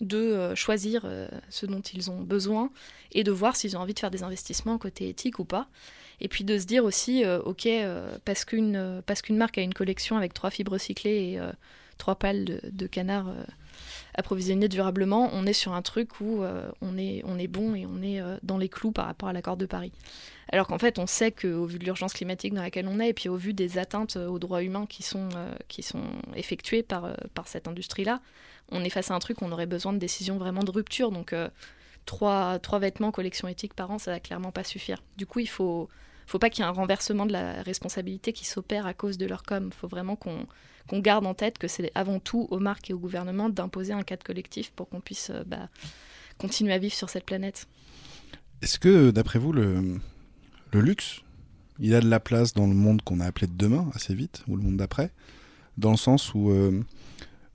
[0.00, 1.04] de choisir
[1.50, 2.70] ce dont ils ont besoin
[3.12, 5.68] et de voir s'ils ont envie de faire des investissements côté éthique ou pas.
[6.20, 9.58] Et puis de se dire aussi, euh, ok, euh, parce qu'une euh, parce qu'une marque
[9.58, 11.40] a une collection avec trois fibres recyclées et
[11.96, 13.26] trois pales de, de canard
[14.14, 16.42] approvisionnées durablement, on est sur un truc où
[16.80, 19.56] on, est, on est bon et on est dans les clous par rapport à l'accord
[19.56, 19.92] de Paris.
[20.50, 23.14] Alors qu'en fait, on sait qu'au vu de l'urgence climatique dans laquelle on est, et
[23.14, 25.28] puis au vu des atteintes aux droits humains qui sont,
[25.68, 26.02] qui sont
[26.34, 28.20] effectuées par, par cette industrie-là,
[28.70, 31.12] on est face à un truc où on aurait besoin de décisions vraiment de rupture.
[31.12, 31.34] Donc,
[32.04, 35.02] trois, trois vêtements collection éthique par an, ça va clairement pas suffire.
[35.16, 35.88] Du coup, il faut,
[36.30, 39.26] faut pas qu'il y ait un renversement de la responsabilité qui s'opère à cause de
[39.26, 39.70] leur com.
[39.72, 40.46] Il faut vraiment qu'on
[40.88, 44.02] qu'on garde en tête que c'est avant tout aux marques et au gouvernement d'imposer un
[44.02, 45.68] cadre collectif pour qu'on puisse euh, bah,
[46.38, 47.66] continuer à vivre sur cette planète.
[48.62, 49.98] Est-ce que, d'après vous, le,
[50.72, 51.20] le luxe,
[51.78, 54.42] il a de la place dans le monde qu'on a appelé de demain, assez vite,
[54.48, 55.10] ou le monde d'après?
[55.76, 56.82] Dans le sens où, euh,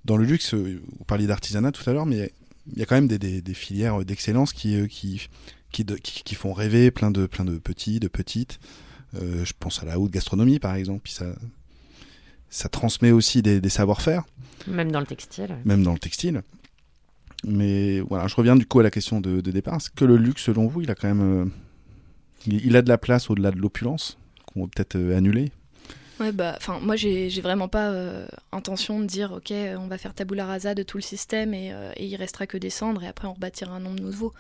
[0.05, 2.31] dans le luxe, euh, vous parliez d'artisanat tout à l'heure, mais
[2.71, 5.27] il y a quand même des, des- filières d'excellence qui, qui,
[5.73, 8.59] qui, de- qui- qui font rêver plein de, plein de petits, de petites.
[9.15, 11.25] Euh, je pense à la haute gastronomie, par exemple, puis ça,
[12.49, 14.23] ça transmet aussi des, des savoir-faire
[14.67, 15.57] Même dans le textile.
[15.65, 16.41] même dans le textile.
[17.45, 19.75] Mais voilà, je reviens du coup à la question de, de départ.
[19.75, 21.45] Est-ce que le luxe, selon vous, il a quand même, euh,
[22.47, 25.51] il, il a de la place au-delà de l'opulence qu'on va peut-être euh, annuler?
[26.19, 29.97] Ouais, bah, enfin, moi, j'ai j'ai vraiment pas euh, intention de dire, ok, on va
[29.97, 33.03] faire tabula rasa de tout le système et, euh, et il restera que des cendres
[33.03, 34.31] et après on rebâtira un nombre nouveau.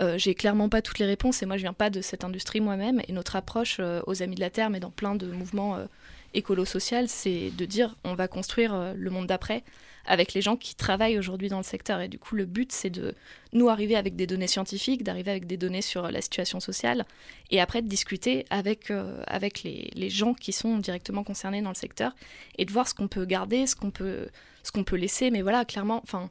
[0.00, 2.60] Euh, j'ai clairement pas toutes les réponses et moi, je viens pas de cette industrie
[2.60, 5.76] moi-même et notre approche euh, aux Amis de la Terre, mais dans plein de mouvements
[5.76, 5.86] euh,
[6.32, 9.64] écolo-social, c'est de dire, on va construire le monde d'après
[10.06, 12.00] avec les gens qui travaillent aujourd'hui dans le secteur.
[12.00, 13.14] Et du coup, le but, c'est de
[13.52, 17.04] nous arriver avec des données scientifiques, d'arriver avec des données sur la situation sociale,
[17.50, 18.92] et après de discuter avec,
[19.26, 22.14] avec les, les gens qui sont directement concernés dans le secteur,
[22.58, 24.28] et de voir ce qu'on peut garder, ce qu'on peut,
[24.62, 25.30] ce peut laisser.
[25.32, 26.30] Mais voilà, clairement, enfin,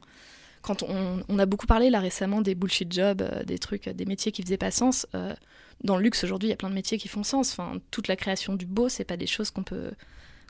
[0.62, 4.04] quand on, a beaucoup parlé là récemment des bullshit jobs, euh, des trucs, euh, des
[4.04, 5.06] métiers qui faisaient pas sens.
[5.14, 5.34] euh,
[5.82, 7.52] dans le luxe aujourd'hui, il y a plein de métiers qui font sens.
[7.52, 9.92] Enfin, toute la création du beau, c'est pas des choses qu'on peut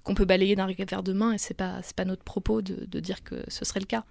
[0.02, 2.86] qu'on peut balayer d'un revers de main et c'est pas c'est pas notre propos de,
[2.86, 4.04] de dire que ce serait le cas.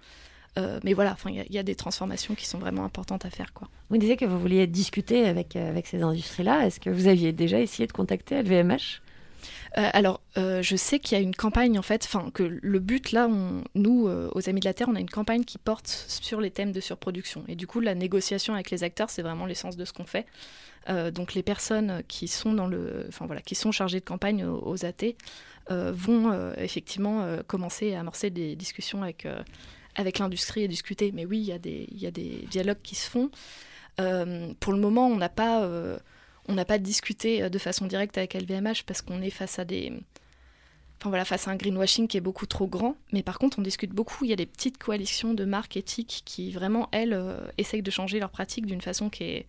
[0.84, 3.68] Mais voilà, il y, a- des transformations qui sont vraiment importantes à faire, quoi.
[3.88, 6.66] Vous disiez que vous vouliez discuter avec, avec ces industries-là.
[6.66, 9.00] Est-ce que vous aviez déjà essayé de contacter LVMH
[9.78, 12.78] Euh, alors, euh, je sais qu'il y a une campagne, en fait, enfin, que le
[12.78, 13.28] but, là,
[13.74, 16.50] nous, euh, aux Amis de la Terre, on a une campagne qui porte sur les
[16.50, 17.44] thèmes de surproduction.
[17.48, 20.26] Et du coup, la négociation avec les acteurs, c'est vraiment l'essence de ce qu'on fait.
[21.12, 24.60] Donc, les personnes qui sont, dans le, enfin, voilà, qui sont chargées de campagne aux,
[24.66, 25.14] aux AT
[25.70, 29.28] euh, vont effectivement commencer à amorcer des discussions avec,
[29.94, 31.12] avec l'industrie et discuter.
[31.12, 33.30] Mais oui, il y, y a des dialogues qui se font.
[33.98, 35.68] Pour le moment, on n'a pas...
[36.50, 39.64] on n'a pas discuté euh, de façon directe avec LVMH parce qu'on est face à
[39.64, 39.92] des.
[41.00, 42.96] Enfin voilà, face à un greenwashing qui est beaucoup trop grand.
[43.12, 44.24] Mais par contre, on discute beaucoup.
[44.24, 47.90] Il y a des petites coalitions de marques éthiques qui vraiment, elles, euh, essayent de
[47.90, 49.46] changer leurs pratiques d'une façon qui est,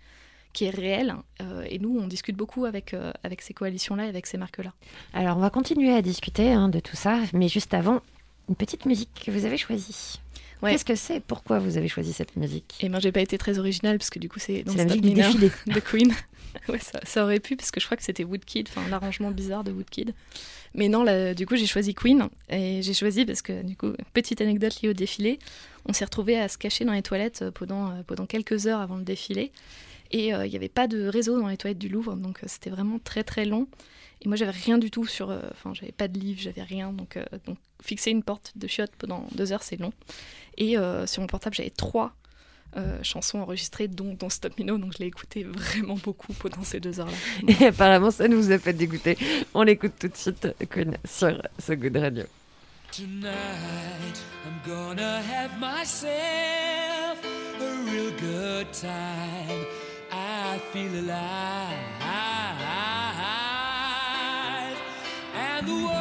[0.54, 1.16] qui est réelle.
[1.42, 4.74] Euh, et nous, on discute beaucoup avec, euh, avec ces coalitions-là et avec ces marques-là.
[5.14, 8.02] Alors, on va continuer à discuter hein, de tout ça, mais juste avant,
[8.50, 10.20] une petite musique que vous avez choisie.
[10.62, 10.72] Ouais.
[10.72, 11.20] Qu'est-ce que c'est?
[11.22, 12.78] Pourquoi vous avez choisi cette musique?
[12.82, 15.02] Et moi, j'ai pas été très originale parce que du coup, c'est C'est la musique
[15.02, 15.52] du défilé.
[15.68, 16.14] de Queen.
[16.70, 19.72] ouais, ça, aurait pu parce que je crois que c'était Woodkid, enfin l'arrangement bizarre de
[19.72, 20.14] Woodkid.
[20.74, 24.42] Mais non, du coup, j'ai choisi Queen et j'ai choisi parce que du coup, petite
[24.42, 25.40] anecdote liée au défilé,
[25.86, 28.80] on s'est retrouvé à se cacher dans les toilettes euh, pendant euh, pendant quelques heures
[28.80, 29.52] avant le défilé
[30.12, 32.70] et euh, il n'y avait pas de réseau dans les toilettes du Louvre, donc c'était
[32.70, 33.68] vraiment très très long.
[34.24, 37.18] Et moi, j'avais rien du tout sur, enfin, j'avais pas de livre, j'avais rien, donc
[37.48, 39.94] donc fixer une porte de chiottes pendant deux heures, c'est long.
[40.60, 40.76] Et
[41.08, 42.14] sur mon portable, j'avais trois
[42.78, 46.80] euh, chansons enregistrées, dont, dont Stop Mino, donc je l'ai écouté vraiment beaucoup pendant ces
[46.80, 47.54] deux heures-là.
[47.60, 49.18] Et apparemment, ça ne vous a pas dégoûté.
[49.54, 52.24] On l'écoute tout de suite, Queen, sur So Good Radio.
[52.92, 56.12] Tonight, I'm gonna have myself
[57.60, 59.66] a real good time.
[60.12, 61.72] I feel alive.
[65.34, 66.01] And the world,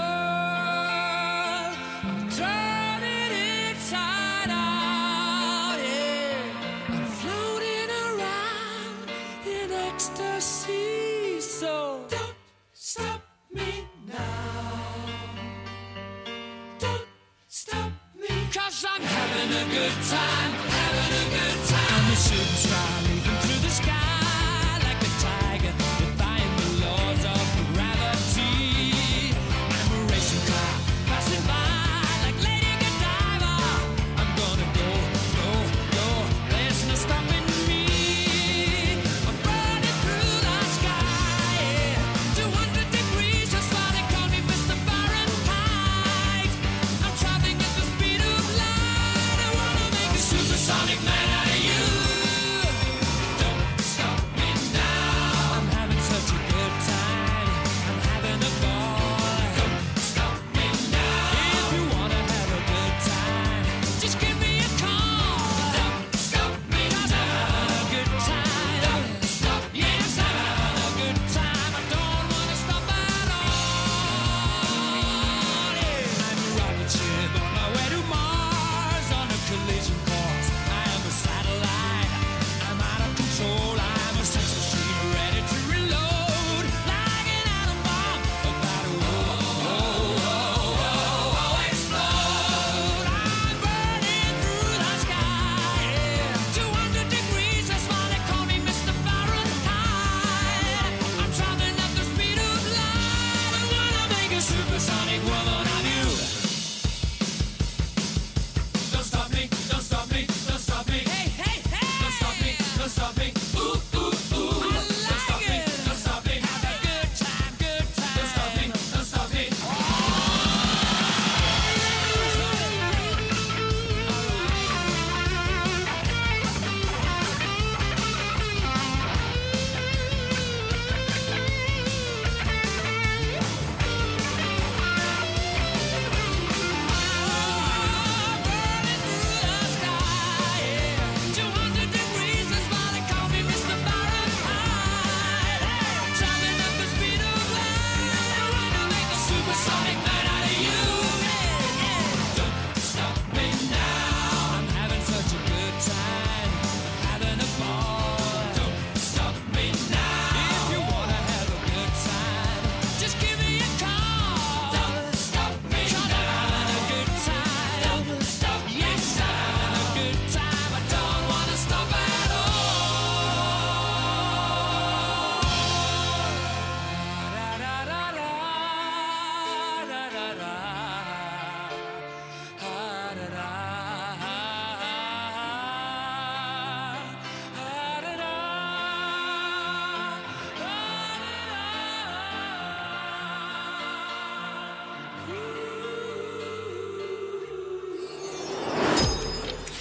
[20.08, 20.59] time,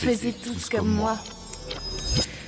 [0.09, 1.19] Tous comme moi.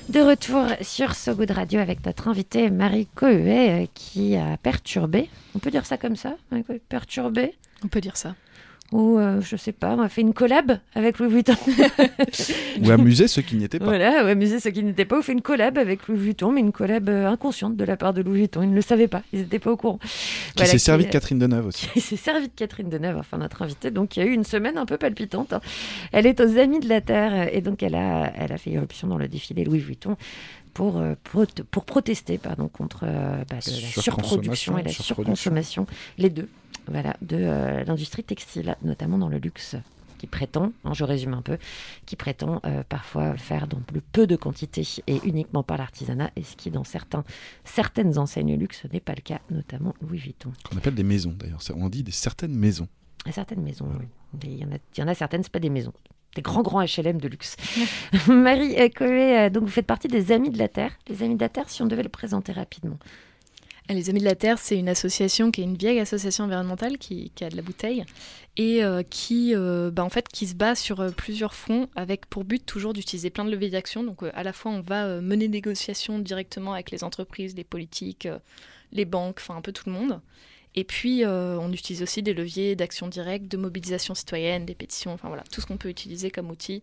[0.10, 5.30] De retour sur So Good Radio avec notre invitée Marie Cohuet euh, qui a perturbé,
[5.54, 6.38] on peut dire ça comme ça,
[6.90, 7.54] perturbé?
[7.84, 8.34] On peut dire ça.
[8.92, 11.56] Ou euh, je sais pas, on a fait une collab avec Louis Vuitton.
[12.82, 13.86] Ou amuser ceux qui n'y étaient pas.
[13.86, 16.60] Voilà, ouais, amuser ceux qui n'étaient pas, ou fait une collab avec Louis Vuitton, mais
[16.60, 18.64] une collab euh, inconsciente de la part de Louis Vuitton.
[18.64, 19.98] Ils ne le savaient pas, ils n'étaient pas au courant.
[19.98, 20.10] Qui
[20.58, 21.88] Voilà, s'est servi de Catherine Deneuve aussi.
[21.94, 23.92] qui s'est servi de Catherine Deneuve, enfin notre invitée.
[23.92, 25.54] Donc il y a eu une semaine un peu palpitante.
[25.54, 25.62] hein.
[26.12, 28.72] Elle est aux Amis de la Terre euh, et donc elle a, elle a fait
[28.72, 30.18] irruption dans le défilé Louis Vuitton
[30.74, 31.16] pour, euh,
[31.72, 35.86] pour protester pardon, contre euh, bah, de la surproduction et la surconsommation,
[36.18, 36.48] les deux,
[36.88, 39.76] voilà, de euh, l'industrie textile, notamment dans le luxe
[40.22, 41.58] qui prétend, hein, je résume un peu,
[42.06, 46.44] qui prétend euh, parfois faire dans le peu de quantité et uniquement par l'artisanat, et
[46.44, 47.24] ce qui dans certains,
[47.64, 50.52] certaines enseignes luxe n'est pas le cas, notamment Louis Vuitton.
[50.64, 51.60] Qu'on appelle des maisons d'ailleurs.
[51.76, 52.88] On dit des certaines maisons.
[53.26, 54.06] À certaines maisons, oui.
[54.44, 55.94] Il y, en a, il y en a certaines, c'est pas des maisons.
[56.36, 57.58] Des grands, grands HLM de luxe.
[58.28, 60.92] Marie euh, Coé, euh, donc vous faites partie des Amis de la Terre.
[61.08, 63.00] Les Amis de la Terre, si on devait le présenter rapidement.
[63.90, 66.98] Ah, Les Amis de la Terre, c'est une association qui est une vieille association environnementale
[66.98, 68.06] qui, a de la bouteille
[68.56, 72.26] et euh, qui, euh, bah, en fait, qui se bat sur euh, plusieurs fronts avec
[72.28, 74.04] pour but toujours d'utiliser plein de leviers d'action.
[74.04, 77.56] Donc, euh, à la fois, on va euh, mener des négociations directement avec les entreprises,
[77.56, 78.40] les politiques, euh,
[78.92, 80.22] les banques, enfin un peu tout le monde.
[80.76, 85.12] Et puis, euh, on utilise aussi des leviers d'action directe, de mobilisation citoyenne, des pétitions,
[85.12, 86.82] enfin voilà, tout ce qu'on peut utiliser comme outil,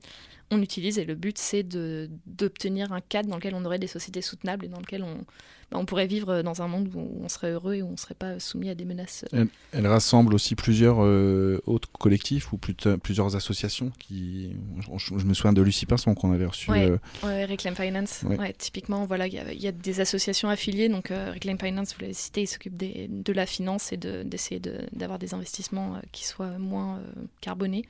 [0.50, 0.98] on utilise.
[0.98, 4.68] Et le but, c'est d'obtenir un cadre dans lequel on aurait des sociétés soutenables et
[4.68, 5.24] dans lequel on,
[5.70, 7.96] bah, on pourrait vivre dans un monde où on serait heureux et où on ne
[7.96, 9.24] serait pas soumis à des menaces.
[9.32, 14.56] Elle, elle rassemble aussi plusieurs euh, autres collectifs ou plusieurs associations qui.
[14.96, 16.70] Je, je me souviens de Lucie Pinson qu'on avait reçu.
[16.70, 18.22] Ouais, euh, ouais, Reclaim Finance.
[18.24, 18.38] Ouais.
[18.38, 20.88] Ouais, typiquement, voilà, il y, a- il y a des associations affiliées.
[20.88, 24.60] Donc, euh, Reclaim Finance, vous l'avez cité, il s'occupe de la finance et de- d'essayer
[24.60, 27.00] de, d'avoir des investissements euh, qui soient moins
[27.42, 27.84] carbonés.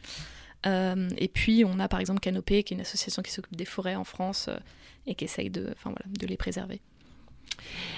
[0.67, 3.65] Euh, et puis, on a par exemple Canopé, qui est une association qui s'occupe des
[3.65, 4.57] forêts en France euh,
[5.07, 6.81] et qui essaye de, voilà, de les préserver.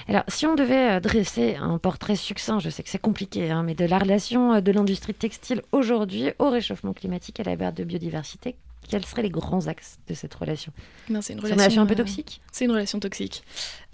[0.07, 3.63] Alors, si on devait euh, dresser un portrait succinct, je sais que c'est compliqué, hein,
[3.63, 7.57] mais de la relation euh, de l'industrie textile aujourd'hui au réchauffement climatique et à la
[7.57, 8.55] perte de biodiversité,
[8.89, 10.73] quels seraient les grands axes de cette relation?
[11.21, 12.41] C'est une relation un peu euh, toxique?
[12.51, 13.43] C'est une relation toxique.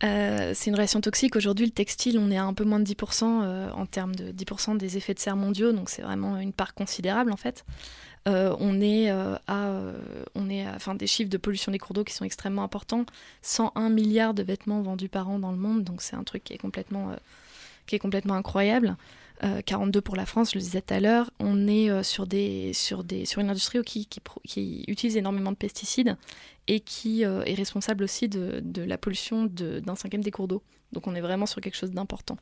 [0.04, 1.36] Euh, c'est une relation toxique.
[1.36, 4.32] Aujourd'hui, le textile, on est à un peu moins de 10% euh, en termes de
[4.32, 7.66] 10% des effets de serre mondiaux, donc c'est vraiment une part considérable en fait.
[8.28, 9.98] Euh, on est euh, à, euh,
[10.36, 13.06] on est à, enfin, des chiffres de pollution des cours d'eau qui sont extrêmement importants.
[13.42, 16.54] 101 milliards de vêtements vendus par an dans le monde, donc c'est un truc qui
[16.54, 17.12] est complètement,
[17.86, 18.98] qui est complètement incroyable.
[19.44, 21.30] Euh, 42 pour la France, je le disais tout à l'heure.
[21.40, 25.52] On est sur, des, sur, des, sur une industrie qui, qui, pro- qui utilise énormément
[25.52, 26.18] de pesticides
[26.68, 30.64] et qui est responsable aussi de, de la pollution de- d'un cinquième des cours d'eau.
[30.92, 32.38] Donc on est vraiment sur quelque chose d'important.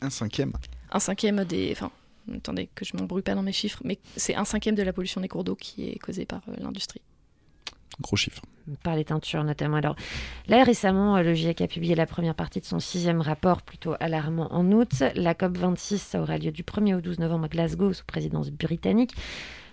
[0.00, 0.52] un cinquième.
[0.90, 1.70] Un cinquième des...
[1.72, 1.90] Enfin,
[2.34, 5.20] attendez que je m'embrouille pas dans mes chiffres, mais c'est un cinquième de la pollution
[5.20, 7.00] des cours d'eau qui est causée par euh, l'industrie.
[8.00, 8.42] Gros chiffre.
[8.82, 9.76] par les teintures notamment.
[9.76, 9.96] Alors
[10.48, 13.94] là, récemment, euh, le GIEC a publié la première partie de son sixième rapport, plutôt
[14.00, 15.02] alarmant en août.
[15.14, 19.14] La COP26, ça aura lieu du 1er au 12 novembre à Glasgow, sous présidence britannique.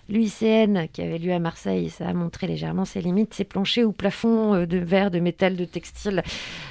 [0.10, 3.94] L'UICN, qui avait lieu à Marseille, ça a montré légèrement ses limites, ses planchers ou
[3.94, 6.24] plafonds euh, de verre, de métal, de textile.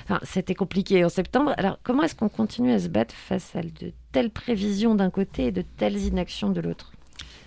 [0.04, 1.54] Enfin, C'était compliqué en septembre.
[1.56, 5.46] Alors, comment est-ce qu'on continue à se battre face à de telles prévisions d'un côté
[5.46, 6.92] et de telles inactions de l'autre.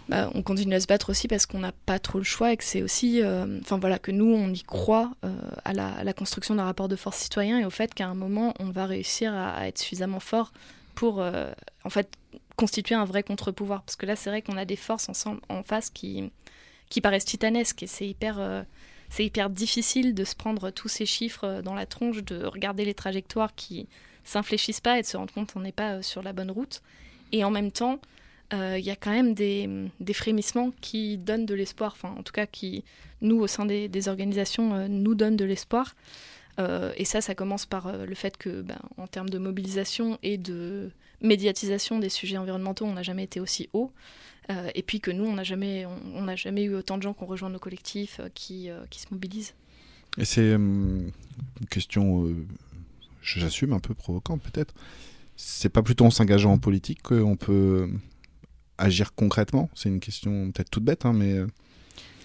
[0.08, 2.58] Bah, on continue à se battre aussi parce qu'on n'a pas trop le choix et
[2.58, 6.54] que c'est aussi, euh, enfin voilà, que nous on y croit euh, à, la, construction
[6.54, 9.67] d'un rapport de force citoyen et au fait qu'à un moment on va réussir à,
[9.67, 10.51] être suffisamment fort
[10.93, 11.51] pour euh,
[11.84, 12.13] en fait
[12.56, 13.82] constituer un vrai contre-pouvoir.
[13.82, 16.32] Parce que là c'est vrai qu'on a des forces ensemble en face qui
[16.89, 18.65] qui paraissent titanesques et c'est hyper
[19.10, 22.93] c'est hyper difficile de se prendre tous ces chiffres dans la tronche, de regarder les
[22.93, 23.88] trajectoires qui
[24.25, 26.81] s'infléchissent pas et de se rendre compte qu'on n'est pas euh, sur la bonne route.
[27.31, 27.99] Et en même temps,
[28.53, 32.23] euh, il y a quand même des, des frémissements qui donnent de l'espoir, enfin en
[32.23, 32.83] tout cas qui,
[33.21, 35.95] nous, au sein des, des organisations, euh, nous donnent de l'espoir.
[36.95, 40.89] Et ça, ça commence par le fait que, ben, en termes de mobilisation et de
[41.19, 43.91] médiatisation des sujets environnementaux, on n'a jamais été aussi haut.
[44.73, 47.23] Et puis que nous, on n'a jamais, on, n'a jamais eu autant de gens qui
[47.23, 49.53] ont rejoint nos collectifs, qui, qui se mobilisent.
[50.17, 51.11] Et c'est hum,
[51.59, 52.33] une question,
[53.25, 54.73] j'assume, un peu provocante peut-être.
[55.38, 57.89] C'est pas plutôt en s'engageant en politique qu'on peut
[58.77, 59.69] agir concrètement?
[59.73, 61.47] C'est une question peut-être toute bête, hein, mais euh,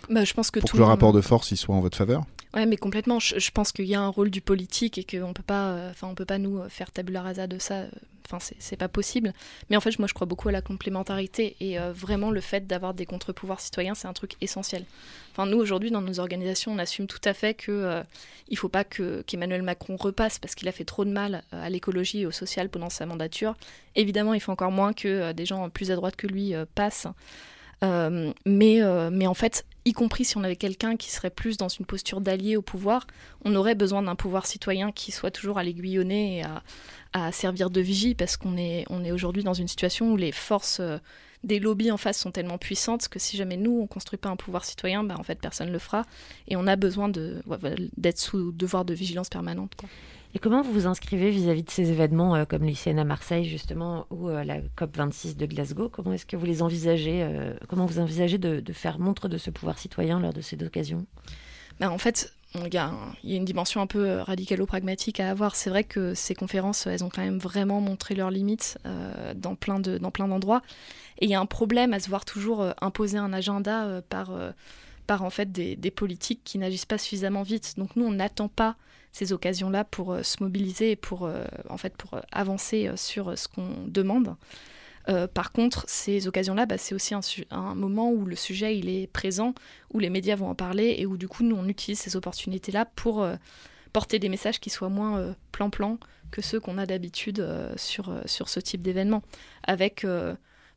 [0.08, 1.80] Bah, je pense que pour tout que le monde- rapport de force il soit en
[1.80, 2.24] votre faveur?
[2.54, 3.20] Ouais, mais complètement.
[3.20, 6.08] Je, pense qu'il y a un rôle du politique et qu'on peut pas, euh, enfin,
[6.08, 7.74] on peut pas nous faire tabula rasa de ça.
[7.74, 7.88] euh,
[8.32, 9.32] Enfin, c'est- pas possible.
[9.70, 12.64] Mais en fait, moi, je crois beaucoup à la complémentarité et euh, vraiment le fait
[12.64, 14.84] d'avoir des contre-pouvoirs citoyens, c'est un truc essentiel.
[15.32, 18.02] Enfin, nous aujourd'hui, dans nos organisations, on assume tout à fait que euh,
[18.48, 21.68] il faut pas que qu'Emmanuel Macron repasse parce qu'il a fait trop de mal à
[21.70, 23.56] l'écologie et au social pendant sa mandature.
[23.96, 27.08] Évidemment, il faut encore moins que des gens plus à droite que lui passent.
[27.82, 31.56] Euh, mais, euh, mais en fait, y compris si on avait quelqu'un qui serait plus
[31.56, 33.06] dans une posture d'allié au pouvoir,
[33.44, 36.44] on aurait besoin d'un pouvoir citoyen qui soit toujours à l'aiguillonner et
[37.12, 40.30] à, servir de vigie, parce qu'on est, on est aujourd'hui dans une situation où les
[40.30, 40.98] forces euh,
[41.42, 44.36] des lobbies en face sont tellement puissantes que si jamais nous, on construit pas un
[44.36, 46.04] pouvoir citoyen, bah, en fait, personne ne le fera.
[46.48, 49.72] Et on a besoin d'être sous devoir de vigilance permanente.
[50.32, 54.06] Et comment vous vous inscrivez vis-à-vis de ces événements euh, comme l'ICN à Marseille justement
[54.10, 55.88] ou euh, la COP 26 de Glasgow?
[55.88, 59.50] Comment est-ce que vous les envisagez euh, Comment vous envisagez de, faire montre de ce
[59.50, 61.04] pouvoir citoyen lors de ces occasions?
[61.80, 62.92] Bah, en fait, il y, a
[63.24, 65.56] une dimension un peu radicalo-pragmatique à avoir.
[65.56, 68.78] C'est vrai que ces conférences, elles ont quand même vraiment montré leurs limites
[69.36, 70.62] dans plein d'endroits.
[71.18, 74.32] Et il y a un problème à se voir toujours imposer un agenda par,
[75.22, 77.74] en fait des politiques qui n'agissent pas suffisamment vite.
[77.78, 78.76] Donc nous, on n'attend pas
[79.12, 83.36] ces occasions-là pour euh, se mobiliser et pour, euh, en fait, pour euh, avancer sur
[83.36, 84.36] ce qu'on demande.
[85.34, 89.54] Par contre, ces occasions-là, bah, c'est aussi un, moment où le sujet il est présent,
[89.92, 92.84] où les médias vont en parler et où du coup nous on utilise ces opportunités-là
[92.84, 93.26] pour
[93.92, 95.98] porter des messages qui soient moins plan-plan
[96.30, 97.44] que ceux qu'on a d'habitude
[97.74, 99.24] sur, sur ce type d'événement.
[99.64, 100.06] Avec,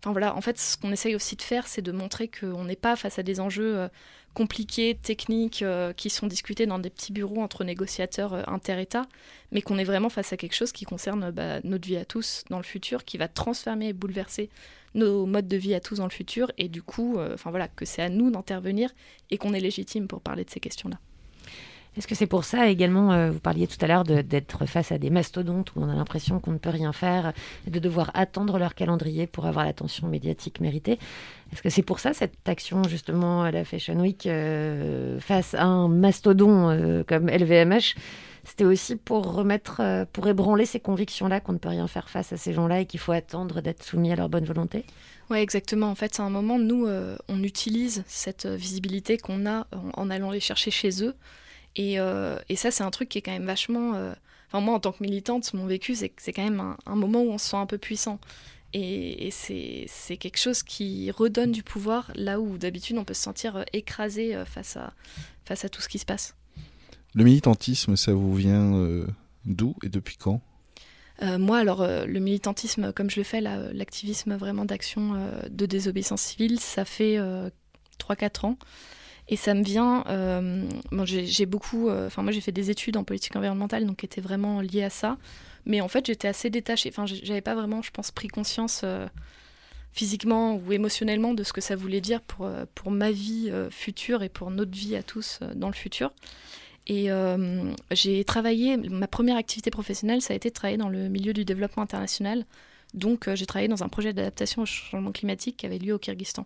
[0.04, 2.76] enfin voilà, en fait, ce qu'on essaye aussi de faire, c'est de montrer qu'on n'est
[2.76, 3.88] pas face à des enjeux euh,
[4.34, 9.08] compliqués, techniques, euh, qui sont discutés dans des petits bureaux entre négociateurs euh, inter-États,
[9.54, 12.44] mais qu'on est vraiment face à quelque chose qui concerne bah, notre vie à tous
[12.50, 14.50] dans le futur, qui va transformer et bouleverser
[14.94, 17.86] nos modes de vie à tous dans le futur, et du coup, enfin voilà, que
[17.86, 18.92] c'est à nous d'intervenir
[19.32, 21.00] et qu'on est légitime pour parler de ces questions-là.
[21.96, 24.98] Est-ce que c'est pour ça également, euh, vous parliez tout à l'heure d'être face à
[24.98, 27.34] des mastodontes où on a l'impression qu'on ne peut rien faire
[27.68, 30.98] de devoir attendre leur calendrier pour avoir l'attention médiatique méritée?
[31.52, 35.66] Est-ce que c'est pour ça cette action justement à la Fashion Week euh, face à
[35.66, 37.94] un mastodon euh, comme LVMH
[38.44, 42.38] C'était aussi pour remettre, pour ébranler ces convictions-là qu'on ne peut rien faire face à
[42.38, 44.84] ces gens-là et qu'il faut attendre d'être soumis à leur bonne volonté?
[45.30, 45.92] Ouais, exactement.
[45.92, 46.88] En fait, c'est un moment, nous,
[47.30, 51.16] on utilise cette visibilité qu'on a en allant les chercher chez eux.
[51.76, 53.96] Et, euh, et ça, c'est un truc qui est quand même vachement...
[53.96, 54.14] euh,
[54.48, 56.96] Enfin, moi, en tant que militante, mon vécu, c'est que c'est quand même un, un
[56.96, 58.20] moment où on se sent un peu puissant.
[58.72, 63.22] Et, et c'est quelque chose qui redonne du pouvoir là où d'habitude on peut se
[63.24, 64.94] sentir euh, écrasé face à,
[65.44, 66.36] face à tout ce qui se passe.
[67.16, 69.08] Le militantisme, ça vous vient euh,
[69.46, 70.42] d'où et depuis quand?
[71.22, 75.66] Euh, moi, alors, euh, le militantisme, comme je le fais, l'activisme vraiment d'action euh, de
[75.66, 77.50] désobéissance civile, ça fait euh,
[78.00, 78.58] 3-4 ans.
[79.30, 80.04] Et ça me vient.
[80.08, 80.68] euh,
[81.06, 81.90] j'ai beaucoup.
[81.90, 84.84] euh, Enfin, moi, j'ai fait des études en politique environnementale, donc qui étaient vraiment liées
[84.84, 85.18] à ça.
[85.66, 86.90] Mais en fait, j'étais assez détachée.
[86.90, 89.08] Enfin, j'avais pas vraiment, je pense, pris conscience euh,
[89.94, 94.30] physiquement ou émotionnellement de ce que ça voulait dire pour, pour ma vie future et
[94.30, 96.12] pour notre vie à tous dans le futur.
[96.88, 97.10] Et
[97.92, 101.46] j'ai travaillé, ma première activité professionnelle, ça a été de travailler dans le milieu du
[101.46, 102.44] développement international.
[102.96, 106.46] Donc j'ai travaillé dans un projet d'adaptation au changement climatique qui avait lieu au Kyrgyzstan.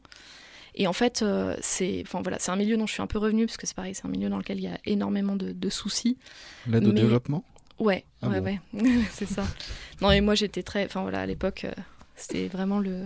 [0.80, 3.46] Et en fait, euh, c'est enfin, voilà, un milieu dont je suis un peu revenue,
[3.48, 5.70] parce que c'est pareil, c'est un milieu dans lequel il y a énormément de, de
[5.70, 6.18] soucis.
[6.68, 7.44] L'aide au Mais- développement?
[7.80, 8.46] Ouais, Ah ouais, bon.
[8.46, 9.44] ouais, c'est ça.
[10.02, 10.86] Non, et moi j'étais très.
[10.86, 11.72] Enfin voilà, à l'époque, euh,
[12.16, 13.06] c'était vraiment le,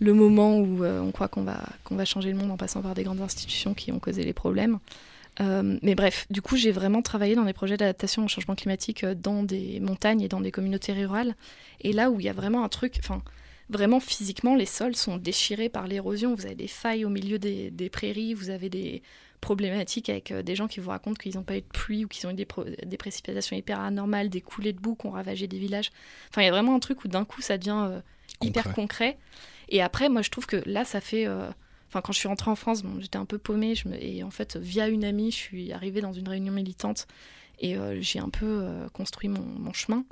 [0.00, 2.82] le moment où euh, on croit qu'on va, qu'on va changer le monde en passant
[2.82, 4.78] par des grandes institutions qui ont causé les problèmes.
[5.40, 9.04] Euh, mais bref, du coup, j'ai vraiment travaillé dans des projets d'adaptation au changement climatique
[9.04, 11.34] dans des montagnes et dans des communautés rurales.
[11.80, 12.96] Et là où il y a vraiment un truc.
[13.00, 13.22] Enfin,
[13.68, 16.34] vraiment physiquement, les sols sont déchirés par l'érosion.
[16.34, 19.02] Vous avez des failles au milieu des, des prairies, vous avez des
[19.40, 22.08] problématiques avec euh, des gens qui vous racontent qu'ils n'ont pas eu de pluie ou
[22.08, 25.58] qu'ils ont eu des, précipitations hyper anormales, des coulées de boue qui ont ravagé des
[25.58, 25.90] villages.
[26.30, 28.00] Enfin, il y a vraiment un truc où d'un coup ça devient euh,
[28.42, 28.74] hyper Concret.
[28.74, 29.18] concret.
[29.68, 31.26] Et après, moi je trouve que là, ça fait.
[31.26, 31.50] euh,
[31.88, 33.76] Enfin, quand je suis rentrée en France, bon, j'étais un peu paumée.
[33.76, 33.94] Je me...
[34.02, 37.06] Et en fait, via une amie, je suis arrivée dans une réunion militante
[37.60, 40.04] et euh, j'ai un peu euh, construit mon, mon chemin.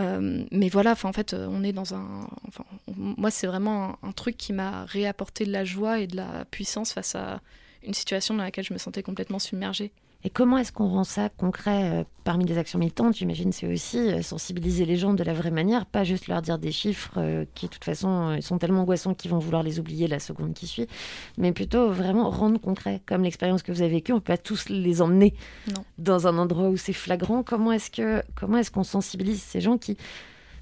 [0.00, 2.28] Euh, mais voilà, en fait, euh, on est dans un.
[2.46, 2.64] Enfin,
[2.96, 6.92] moi, c'est vraiment un truc qui m'a réapporté de la joie et de la puissance
[6.92, 7.40] face à
[7.82, 9.92] une situation dans laquelle je me sentais complètement submergée.
[10.24, 13.98] Et comment est-ce qu'on rend ça concret euh, parmi les actions militantes J'imagine c'est aussi
[13.98, 17.44] euh, sensibiliser les gens de la vraie manière, pas juste leur dire des chiffres euh,
[17.54, 20.66] qui de toute façon sont tellement angoissants qu'ils vont vouloir les oublier la seconde qui
[20.66, 20.88] suit,
[21.36, 23.00] mais plutôt vraiment rendre concret.
[23.06, 25.34] Comme l'expérience que vous avez vécue, on peut pas tous les emmener
[25.68, 25.84] Non.
[25.98, 27.44] dans un endroit où c'est flagrant.
[27.44, 29.96] Comment est-ce que comment est-ce qu'on sensibilise ces gens qui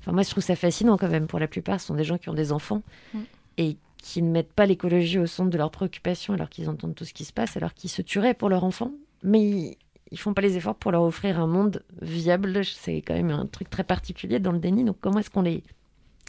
[0.01, 1.27] Enfin moi je trouve ça fascinant quand même.
[1.27, 2.83] Pour la plupart, ce sont des gens qui ont des enfants
[3.15, 3.19] Mm.
[3.57, 3.77] et
[4.09, 7.13] qui ne mettent pas l'écologie au centre de leurs préoccupations alors qu'ils entendent tout ce
[7.13, 8.93] qui se passe, alors qu'ils se tueraient pour leur enfant
[9.23, 9.77] mais ils,
[10.13, 12.65] ils font pas les efforts pour leur offrir un monde viable.
[12.65, 14.85] C'est quand même un truc très particulier dans le déni.
[14.85, 15.65] Donc comment est-ce qu'on les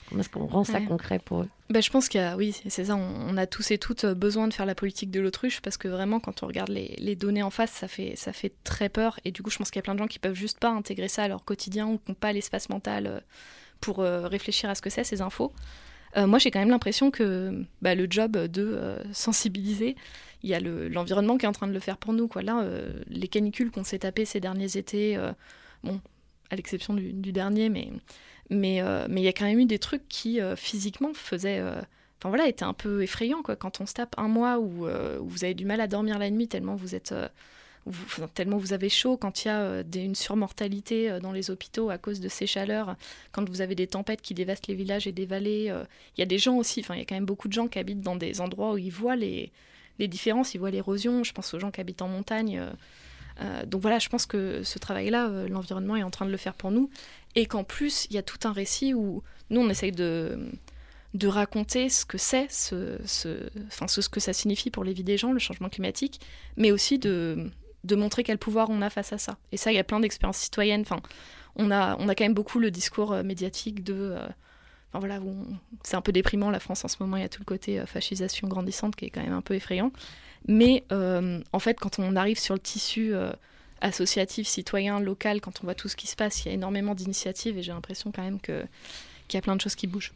[0.10, 0.86] comment est-ce qu'on rend ça Ouais.
[0.86, 1.50] concret pour eux?
[1.70, 4.06] Bah, je pense qu'il y a, oui, c'est ça, on, on a tous et toutes
[4.06, 7.16] besoin de faire la politique de l'autruche parce que vraiment, quand on regarde les, les
[7.16, 9.20] données en face, ça fait, ça fait très peur.
[9.26, 10.70] Et du coup, je pense qu'il y a plein de gens qui peuvent juste pas
[10.70, 13.20] intégrer ça à leur quotidien ou qui n'ont pas l'espace mental euh,
[13.82, 15.52] pour euh, réfléchir à ce que c'est, ces infos.
[16.16, 19.96] Euh, moi, j'ai quand même l'impression que bah, le job de euh, sensibiliser,
[20.44, 22.30] il y a le- l'environnement qui est en train de le faire pour nous.
[22.42, 27.92] Là, euh, les canicules qu'on s'est tapées ces derniers étés, à l'exception du, dernier, mais
[28.50, 31.62] il y a quand même eu des trucs qui physiquement faisaient,
[32.20, 33.42] enfin voilà, étaient un peu effrayants.
[33.42, 34.88] Quand on se tape un mois où,
[35.20, 37.14] vous avez du mal à dormir la nuit tellement vous êtes
[38.34, 41.90] tellement vous avez chaud, quand il y a euh, une surmortalité euh, dans les hôpitaux
[41.90, 42.96] à cause de ces chaleurs,
[43.32, 45.84] quand vous avez des tempêtes qui dévastent les villages et des vallées, euh,
[46.18, 47.68] il y a des gens aussi, enfin il y a quand même beaucoup de gens
[47.68, 49.52] qui habitent dans des endroits où ils voient les,
[50.00, 52.62] les différences, ils voient l'érosion, je pense aux gens qui habitent en montagne.
[53.66, 56.72] donc voilà, je pense que ce travail-là, l'environnement est en train de le faire pour
[56.72, 56.90] nous,
[57.36, 60.40] et qu'en plus, il y a tout un récit où nous, on essaye de,
[61.14, 63.50] de raconter ce que c'est, ce, ce,
[63.88, 66.20] ce que ça signifie pour les vies des gens, le changement climatique,
[66.58, 67.50] mais aussi de,
[67.84, 69.38] de montrer quel pouvoir on a face à ça.
[69.52, 70.82] Et ça, il y a plein d'expériences citoyennes.
[70.82, 71.02] Enfin,
[71.56, 73.94] on a, on a quand même beaucoup le discours euh, médiatique de.
[73.94, 74.28] euh,
[74.90, 75.20] enfin voilà,
[75.84, 77.18] c'est un peu déprimant la France en ce moment.
[77.18, 79.56] Il y a tout le côté euh, fascisation grandissante qui est quand même un peu
[79.56, 79.92] effrayant.
[80.48, 83.14] Mais en fait, quand on arrive sur le tissu
[83.82, 86.96] associatif, citoyen, local, quand on voit tout ce qui se passe, il y a énormément
[86.96, 88.68] d'initiatives et j'ai l'impression quand même qu'il
[89.34, 90.14] y a plein de choses qui bougent.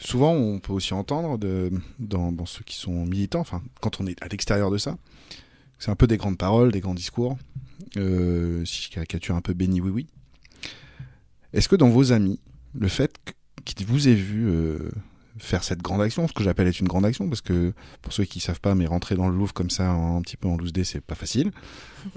[0.00, 4.06] Souvent, on peut aussi entendre de, dans, dans ceux qui sont militants, enfin, quand on
[4.06, 4.96] est à l'extérieur de ça,
[5.84, 7.36] c'est un peu des grandes paroles, des grands discours.
[7.98, 10.06] Euh, si je caricature un peu Béni Oui Oui.
[11.52, 12.40] Est-ce que dans vos amis,
[12.72, 13.14] le fait
[13.66, 14.78] qu'ils vous aient vu euh,
[15.36, 18.24] faire cette grande action, ce que j'appelle être une grande action, parce que pour ceux
[18.24, 20.72] qui savent pas, mais rentrer dans le Louvre comme ça, un petit peu en loose
[20.72, 21.50] day, c'est pas facile.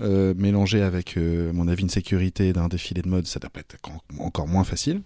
[0.02, 3.50] Euh, mélanger avec, euh, à mon avis, une sécurité d'un défilé de mode, ça doit
[3.50, 5.02] pas être en- encore moins facile.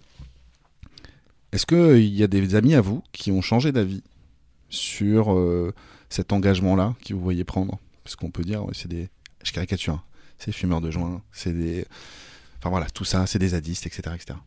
[1.52, 4.02] Est-ce qu'il y a des amis à vous qui ont changé d'avis
[4.70, 5.36] sur
[6.08, 7.78] cet engagement-là que vous voyez prendre?
[8.04, 9.08] Parce qu'on peut dire, c'est des.
[9.44, 10.02] Je caricature, hein,
[10.38, 11.86] c'est des fumeurs de joint, c'est des.
[12.58, 14.02] Enfin voilà, tout ça, c'est des zadistes, etc.
[14.14, 14.38] etc.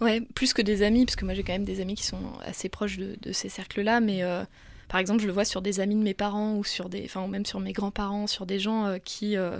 [0.00, 2.38] Ouais, plus que des amis, parce que moi j'ai quand même des amis qui sont
[2.44, 4.44] assez proches de, de ces cercles-là, mais euh,
[4.88, 7.22] par exemple, je le vois sur des amis de mes parents ou sur des, enfin
[7.22, 9.58] ou même sur mes grands-parents, sur des gens euh, qui euh,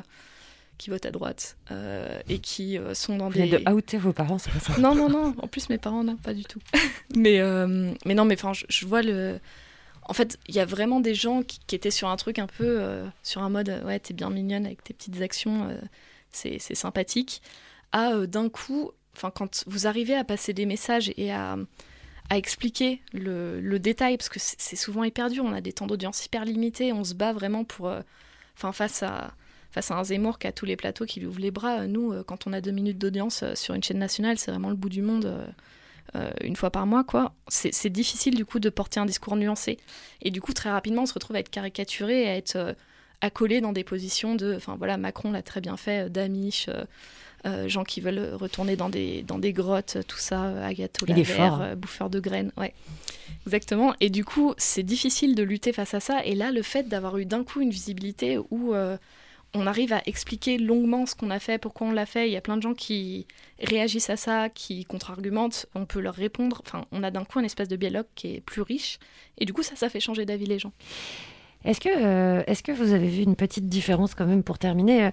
[0.78, 3.59] qui votent à droite euh, et qui euh, sont dans Vous venez des.
[3.64, 4.78] de outer vos parents, c'est pas ça?
[4.78, 5.34] Non, non, non.
[5.43, 6.61] En plus, mes parents, non, pas du tout.
[7.16, 9.41] mais, euh, mais non, mais enfin, je, je vois le.
[10.09, 12.64] En fait, il y a vraiment des gens qui, étaient sur un truc un peu.
[12.80, 15.78] euh, sur un mode, euh, ouais, t'es bien mignonne avec tes petites actions, euh,
[16.30, 17.42] c'est sympathique.
[17.92, 21.56] À d'un coup, enfin, quand vous arrivez à passer des messages et à,
[22.30, 26.44] expliquer le, détail, parce que c'est souvent hyper dur, on a des temps d'audience hyper
[26.44, 27.90] limités, on se bat vraiment pour.
[28.56, 29.32] Enfin, face à
[29.70, 31.86] face à un Zemmour qui a tous les plateaux qui lui ouvrent les bras.
[31.86, 34.88] Nous, quand on a deux minutes d'audience sur une chaîne nationale, c'est vraiment le bout
[34.88, 35.52] du monde
[36.16, 37.34] euh, une fois par mois, quoi.
[37.48, 39.78] C'est difficile du coup de porter un discours nuancé.
[40.22, 42.72] Et du coup, très rapidement, on se retrouve à être caricaturé, à être euh,
[43.20, 44.54] accolé dans des positions de.
[44.56, 46.68] Enfin voilà, Macron l'a très bien fait, euh, d'Amish.
[47.46, 50.52] euh, gens qui veulent retourner dans des, dans des grottes, tout ça,
[51.52, 51.62] hein.
[51.62, 52.74] euh, bouffeur de graines, ouais.
[53.46, 53.94] Exactement.
[54.00, 56.24] Et du coup, c'est difficile de lutter face à ça.
[56.24, 58.96] Et là, le fait d'avoir eu d'un coup une visibilité où euh,
[59.55, 62.36] on arrive à expliquer longuement ce qu'on a fait, pourquoi on l'a fait, il y
[62.36, 63.26] a plein de gens qui
[63.61, 66.62] réagissent à ça, qui contre-argumentent, on peut leur répondre.
[66.66, 68.99] Enfin, on a d'un coup un espèce de dialogue qui est plus riche.
[69.38, 70.72] Et du coup, ça, ça fait changer d'avis les gens.
[71.64, 75.07] Est-ce que, euh, est-ce que vous avez vu une petite différence quand même pour terminer
[75.07, 75.11] Euh,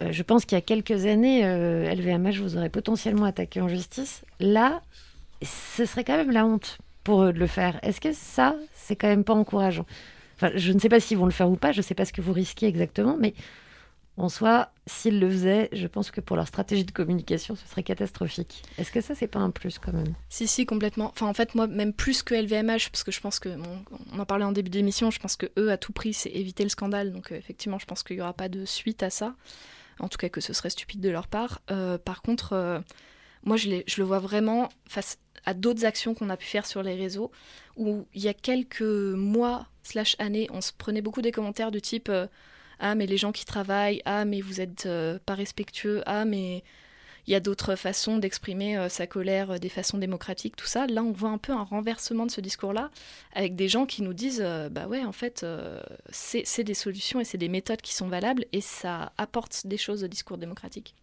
[0.00, 4.24] euh, Je pense qu'il y a quelques années, LVMH vous aurait potentiellement attaqué en justice.
[4.40, 4.82] Là,
[5.42, 7.78] ce serait quand même la honte pour eux de le faire.
[7.82, 9.86] Est-ce que ça, c'est quand même pas encourageant?
[10.36, 12.04] Enfin, je ne sais pas s'ils vont le faire ou pas, je ne sais pas
[12.04, 13.34] ce que vous risquez exactement, mais
[14.16, 17.82] en soi, s'ils le faisaient, je pense que pour leur stratégie de communication, ce serait
[17.82, 18.62] catastrophique.
[18.78, 20.14] Est-ce que ça, c'est pas un plus quand même?
[20.28, 21.08] Si, si, complètement.
[21.08, 23.48] Enfin, en fait, moi, même plus que LVMH, parce que je pense que,
[24.12, 26.62] on en parlait en début d'émission, je pense que eux, à tout prix, c'est éviter
[26.62, 27.12] le scandale.
[27.12, 29.34] Donc, euh, effectivement, je pense qu'il n'y aura pas de suite à ça.
[29.98, 31.60] En tout cas, que ce serait stupide de leur part.
[31.72, 32.78] Euh, par contre, euh,
[33.42, 36.84] moi, je, je le vois vraiment face à d'autres actions qu'on a pu faire sur
[36.84, 37.32] les réseaux,
[37.76, 41.82] où il y a quelques mois, slash années, on se prenait beaucoup des commentaires du
[41.82, 42.10] type
[42.80, 46.62] Ah, mais les gens qui travaillent, ah, mais vous êtes euh, pas respectueux, ah, mais
[47.26, 50.86] il y a d'autres façons d'exprimer euh, sa colère, euh, des façons démocratiques, tout ça.
[50.86, 52.90] Là, on voit un peu un renversement de ce discours-là,
[53.34, 56.74] avec des gens qui nous disent, euh, bah ouais, en fait, euh, c'est c'est des
[56.74, 60.36] solutions et c'est des méthodes qui sont valables et ça apporte des choses au discours
[60.36, 60.94] démocratique.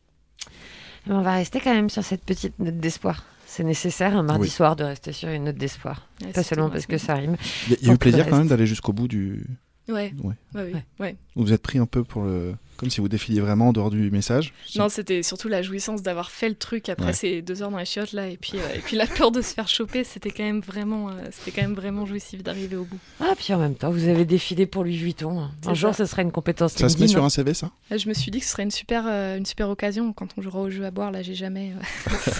[1.07, 3.25] Mais On va rester quand même sur cette petite note d'espoir.
[3.47, 4.49] C'est nécessaire un mardi Oui.
[4.49, 6.07] soir de rester sur une note d'espoir.
[6.23, 7.35] Ouais, Pas seulement parce que ça rime.
[7.67, 9.45] Il y a, y a eu plaisir quand même d'aller jusqu'au bout du,
[9.91, 10.13] Ouais.
[10.23, 10.35] Ouais.
[10.55, 10.79] Ouais, oui.
[10.99, 11.15] ouais.
[11.35, 12.55] Vous êtes pris un peu pour le.
[12.81, 16.31] Comme si vous défiliez vraiment en dehors du message Non, c'était surtout la jouissance d'avoir
[16.31, 17.13] fait le truc après Ouais.
[17.13, 19.41] ces deux heures dans les chiottes là, et puis euh, et puis la peur de
[19.41, 22.83] se faire choper, c'était quand même vraiment, euh, c'était quand même vraiment jouissif d'arriver au
[22.85, 22.97] bout.
[23.19, 25.47] Ah, puis en même temps, vous avez défilé pour Louis Vuitton.
[25.65, 26.05] Un jour, ça.
[26.05, 27.69] ce sera une compétence Ça se met sur un CV, ça?
[27.91, 30.27] Là, je me suis dit que ce serait une super, euh, une super occasion quand
[30.37, 31.11] on jouera au jeu à boire.
[31.11, 31.73] Là, j'ai jamais.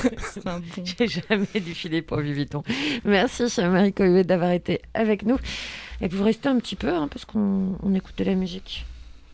[0.05, 0.09] euh,
[0.45, 0.61] bon.
[0.83, 2.63] J'ai jamais défilé pour Louis Vuitton.
[3.05, 5.37] Merci, Marie Cohuet, d'avoir été avec nous.
[6.01, 8.85] Et vous restez un petit peu, hein, parce qu'on on écoute de la musique.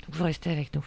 [0.10, 0.86] Vous restez avec nous.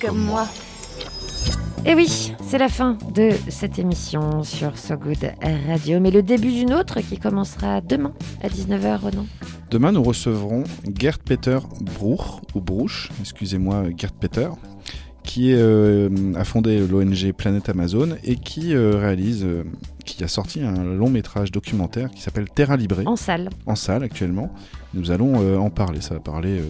[0.00, 0.48] Comme moi.
[1.84, 5.32] Et oui, c'est la fin de cette émission sur So Good
[5.68, 8.12] Radio, mais le début d'une autre qui commencera demain
[8.42, 9.26] à 19h, Renan.
[9.70, 10.64] Demain, nous recevrons
[10.98, 11.58] Gerd Peter
[11.98, 14.48] Bruch, ou Bruch, excusez-moi, Gerd Peter,
[15.24, 19.64] qui euh, a fondé l'ONG Planète Amazon et qui euh, réalise, euh,
[20.04, 23.50] qui a sorti un long métrage documentaire qui s'appelle Terra Libre, En salle.
[23.66, 24.52] en salle actuellement.
[24.94, 26.00] Nous allons en parler.
[26.00, 26.60] Ça va parler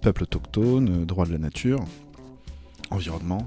[0.00, 1.80] peuple autochtone, droit de la nature,
[2.90, 3.46] environnement.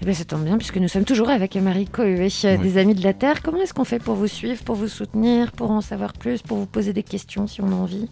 [0.00, 2.62] Eh bien, ça tombe bien puisque nous sommes toujours avec Marie Cohuet, euh, Oui.
[2.62, 3.42] des Amis de la Terre.
[3.42, 6.58] Comment est-ce qu'on fait pour vous suivre, pour vous soutenir, pour en savoir plus, pour
[6.58, 8.08] vous poser des questions si on a envie?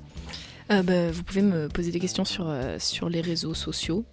[0.73, 4.05] Euh, bah, vous pouvez me poser des questions sur, euh, sur les réseaux sociaux.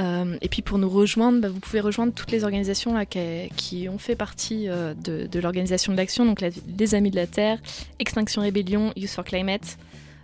[0.00, 3.20] Euh, et puis pour nous rejoindre, bah, vous pouvez rejoindre toutes les organisations là, qui,
[3.56, 7.16] qui ont fait partie euh, de, de l'organisation de l'action, donc la- les Amis de
[7.16, 7.58] la Terre,
[8.00, 9.78] Extinction Rébellion, Youth for Climate.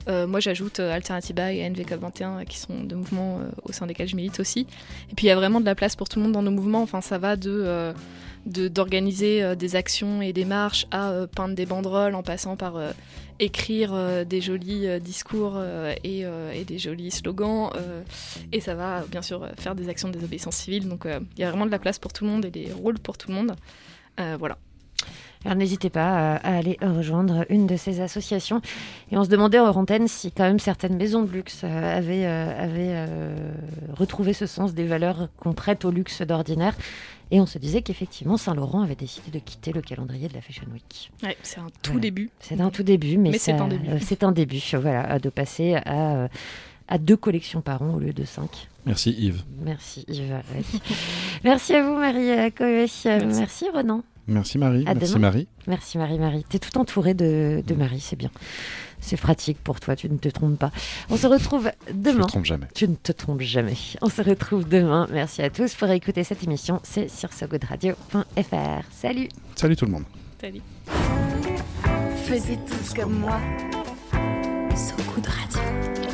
[0.09, 4.09] Euh, moi j'ajoute euh, Alternatiba et NVCOP21 euh, qui sont deux mouvements au sein desquels
[4.09, 4.67] je milite aussi.
[5.11, 6.51] Et puis il y a vraiment de la place pour tout le monde dans nos
[6.51, 6.83] mouvements.
[6.83, 7.93] Enfin ça va de...
[8.47, 12.75] d'organiser des actions et des marches à peindre des banderoles en passant par
[13.39, 15.63] écrire des jolis discours
[16.05, 16.21] et,
[16.55, 17.71] et des jolis slogans.
[18.53, 20.89] et ça va bien sûr faire des actions de désobéissance civile.
[20.89, 22.99] Donc il y a vraiment de la place pour tout le monde et des rôles
[22.99, 23.55] pour tout le monde.
[24.39, 24.57] Voilà.
[25.45, 28.61] Alors n'hésitez pas à, à aller rejoindre une de ces associations.
[29.11, 32.27] Et on se demandait en antenne si quand même certaines maisons de luxe euh, avaient,
[32.27, 33.53] euh, avaient, euh,
[33.97, 36.75] retrouvé ce sens des valeurs qu'on prête au luxe d'ordinaire.
[37.33, 40.67] Et on se disait qu'effectivement Saint-Laurent avait décidé de quitter le calendrier de la Fashion
[40.73, 41.11] Week.
[41.23, 42.01] Ouais, c'est un tout Voilà.
[42.01, 42.29] début.
[42.41, 43.89] C'est un tout début, mais, Mais c'est un début.
[43.89, 46.29] euh, C'est un début, voilà, de passer à, euh,
[46.89, 48.69] à deux collections par an au lieu de cinq.
[48.85, 49.43] Merci Yves.
[49.65, 50.33] Merci Yves.
[50.55, 50.63] ouais.
[51.45, 52.87] Merci à vous Marie euh, Coé.
[53.07, 53.67] Merci.
[53.73, 54.03] Renan.
[54.31, 54.85] Merci Marie.
[54.87, 55.21] À Merci demain.
[55.29, 55.49] Marie.
[55.67, 56.45] Merci Marie-Marie.
[56.49, 58.31] T'es tout entouré de, de Marie, c'est bien.
[59.01, 60.71] C'est pratique pour toi, tu ne te trompes pas.
[61.09, 62.25] On se retrouve Je me demain.
[62.27, 62.67] trompe jamais.
[62.75, 63.77] Tu ne te trompes jamais.
[64.03, 65.07] On se retrouve demain.
[65.11, 66.81] Merci à tous pour écouter cette émission.
[66.85, 68.83] C'est sur sogoodradio.fr.
[68.91, 70.05] Salut Salut tout le monde.
[70.41, 70.61] Salut.
[72.25, 73.41] Faisiez tous comme moi.
[74.77, 76.10] So Good Radio.